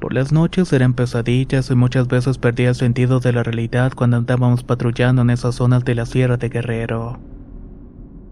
Por 0.00 0.14
las 0.14 0.32
noches 0.32 0.72
eran 0.72 0.94
pesadillas 0.94 1.70
y 1.70 1.74
muchas 1.74 2.08
veces 2.08 2.38
perdía 2.38 2.70
el 2.70 2.74
sentido 2.74 3.20
de 3.20 3.34
la 3.34 3.42
realidad 3.42 3.92
cuando 3.94 4.16
andábamos 4.16 4.64
patrullando 4.64 5.20
en 5.20 5.28
esas 5.28 5.56
zonas 5.56 5.84
de 5.84 5.94
la 5.94 6.06
Sierra 6.06 6.38
de 6.38 6.48
Guerrero. 6.48 7.20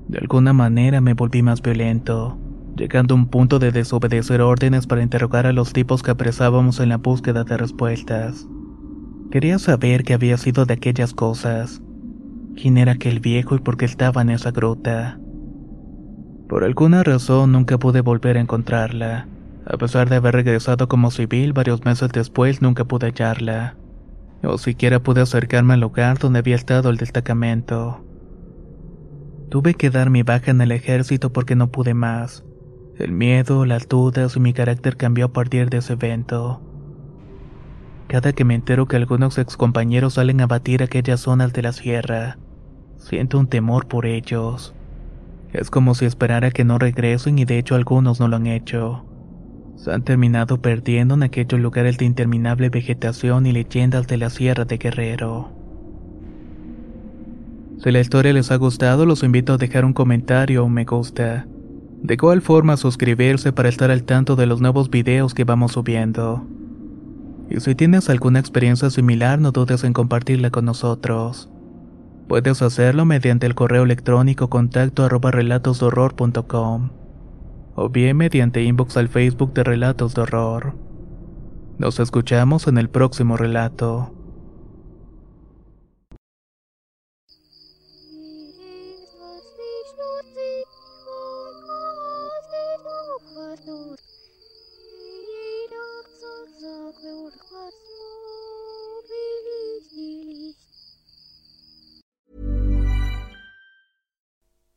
De 0.09 0.17
alguna 0.17 0.55
manera 0.55 1.03
me 1.03 1.13
volví 1.13 1.43
más 1.43 1.61
violento, 1.61 2.39
llegando 2.75 3.15
a 3.15 3.19
un 3.19 3.27
punto 3.27 3.59
de 3.59 3.71
desobedecer 3.71 4.41
órdenes 4.41 4.87
para 4.87 5.03
interrogar 5.03 5.47
a 5.47 5.53
los 5.53 5.75
tipos 5.75 6.03
que 6.03 6.13
apresábamos 6.13 6.81
en 6.81 6.89
la 6.89 6.97
búsqueda 6.97 7.45
de 7.45 7.59
respuestas. 7.59 8.49
Quería 9.31 9.59
saber 9.59 10.05
qué 10.05 10.15
había 10.15 10.39
sido 10.39 10.65
de 10.65 10.73
aquellas 10.73 11.13
cosas, 11.13 11.83
quién 12.55 12.79
era 12.79 12.93
aquel 12.93 13.21
viejo 13.21 13.55
y 13.55 13.59
por 13.59 13.77
qué 13.77 13.85
estaba 13.85 14.23
en 14.23 14.31
esa 14.31 14.51
gruta. 14.51 15.19
Por 16.49 16.65
alguna 16.65 17.03
razón 17.03 17.53
nunca 17.53 17.79
pude 17.79 18.01
volver 18.01 18.37
a 18.37 18.41
encontrarla. 18.41 19.27
A 19.65 19.77
pesar 19.77 20.09
de 20.11 20.17
haber 20.17 20.35
regresado 20.35 20.89
como 20.89 21.11
civil 21.11 21.53
varios 21.53 21.85
meses 21.85 22.11
después, 22.13 22.61
nunca 22.61 22.85
pude 22.85 23.07
hallarla. 23.07 23.77
O 24.43 24.59
siquiera 24.59 25.01
pude 25.01 25.21
acercarme 25.21 25.75
al 25.75 25.81
lugar 25.81 26.19
donde 26.19 26.41
había 26.41 26.57
estado 26.57 26.91
el 26.91 26.97
destacamento. 26.97 28.05
Tuve 29.49 29.75
que 29.75 29.91
dar 29.91 30.11
mi 30.11 30.23
baja 30.23 30.51
en 30.51 30.61
el 30.61 30.73
ejército 30.73 31.33
porque 31.33 31.55
no 31.55 31.71
pude 31.71 31.95
más. 31.95 32.45
El 32.99 33.13
miedo, 33.13 33.65
las 33.65 33.89
dudas 33.89 34.37
y 34.37 34.41
mi 34.41 34.53
carácter 34.53 34.97
cambió 34.97 35.27
a 35.27 35.33
partir 35.33 35.71
de 35.71 35.79
ese 35.79 35.95
evento. 35.95 36.61
Cada 38.09 38.33
que 38.33 38.45
me 38.45 38.55
entero 38.55 38.87
que 38.87 38.97
algunos 38.97 39.39
excompañeros 39.39 40.15
salen 40.15 40.41
a 40.43 40.47
batir 40.47 40.83
aquellas 40.83 41.21
zonas 41.21 41.53
de 41.53 41.63
la 41.63 41.73
sierra, 41.73 42.37
siento 43.03 43.39
un 43.39 43.47
temor 43.47 43.87
por 43.87 44.07
ellos. 44.07 44.75
Es 45.53 45.71
como 45.71 45.95
si 45.95 46.07
esperara 46.07 46.51
que 46.51 46.65
no 46.65 46.79
regresen 46.79 47.39
y 47.39 47.45
de 47.45 47.59
hecho 47.59 47.75
algunos 47.75 48.21
no 48.21 48.29
lo 48.29 48.37
han 48.37 48.47
hecho. 48.47 49.05
Se 49.77 49.93
han 49.93 50.03
terminado 50.03 50.63
perdiendo 50.63 51.15
en 51.15 51.23
aquellos 51.23 51.61
lugares 51.61 51.99
de 51.99 52.05
interminable 52.05 52.71
vegetación 52.71 53.47
y 53.47 53.53
leyendas 53.53 54.07
de 54.07 54.17
la 54.17 54.31
Sierra 54.31 54.65
de 54.65 54.79
Guerrero. 54.79 55.51
Si 57.83 57.91
la 57.91 58.01
historia 58.01 58.33
les 58.33 58.51
ha 58.53 58.57
gustado, 58.57 59.05
los 59.07 59.25
invito 59.25 59.55
a 59.55 59.59
dejar 59.59 59.85
un 59.85 59.93
comentario 59.93 60.63
o 60.63 60.67
un 60.67 60.73
me 60.73 60.85
gusta. 60.85 61.47
De 62.01 62.15
igual 62.15 62.41
forma 62.41 62.77
suscribirse 62.77 63.53
para 63.53 63.69
estar 63.69 63.91
al 63.91 64.05
tanto 64.05 64.37
de 64.37 64.47
los 64.47 64.61
nuevos 64.61 64.89
videos 64.89 65.35
que 65.35 65.45
vamos 65.45 65.73
subiendo. 65.73 66.47
Y 67.51 67.61
si 67.61 67.75
tienes 67.75 68.09
alguna 68.09 68.39
experiencia 68.39 68.89
similar, 68.89 69.39
no 69.39 69.51
dudes 69.51 69.85
en 69.85 69.93
compartirla 69.93 70.51
con 70.51 70.65
nosotros. 70.65 71.52
Puedes 72.29 72.63
hacerlo 72.63 73.05
mediante 73.05 73.47
el 73.47 73.55
correo 73.55 73.83
electrónico 73.83 74.49
contacto 74.49 75.05
arroba 75.05 75.31
relatosdorror.com 75.31 76.91
o 77.75 77.89
bien 77.89 78.17
mediante 78.17 78.63
inbox 78.63 78.97
al 78.97 79.09
Facebook 79.09 79.55
de 79.55 79.65
Relatos 79.65 80.15
de 80.15 80.23
Horror. 80.23 80.75
Nos 81.79 82.01
escuchamos 82.01 82.67
en 82.67 82.79
el 82.79 82.89
próximo 82.89 83.37
relato. 83.37 84.15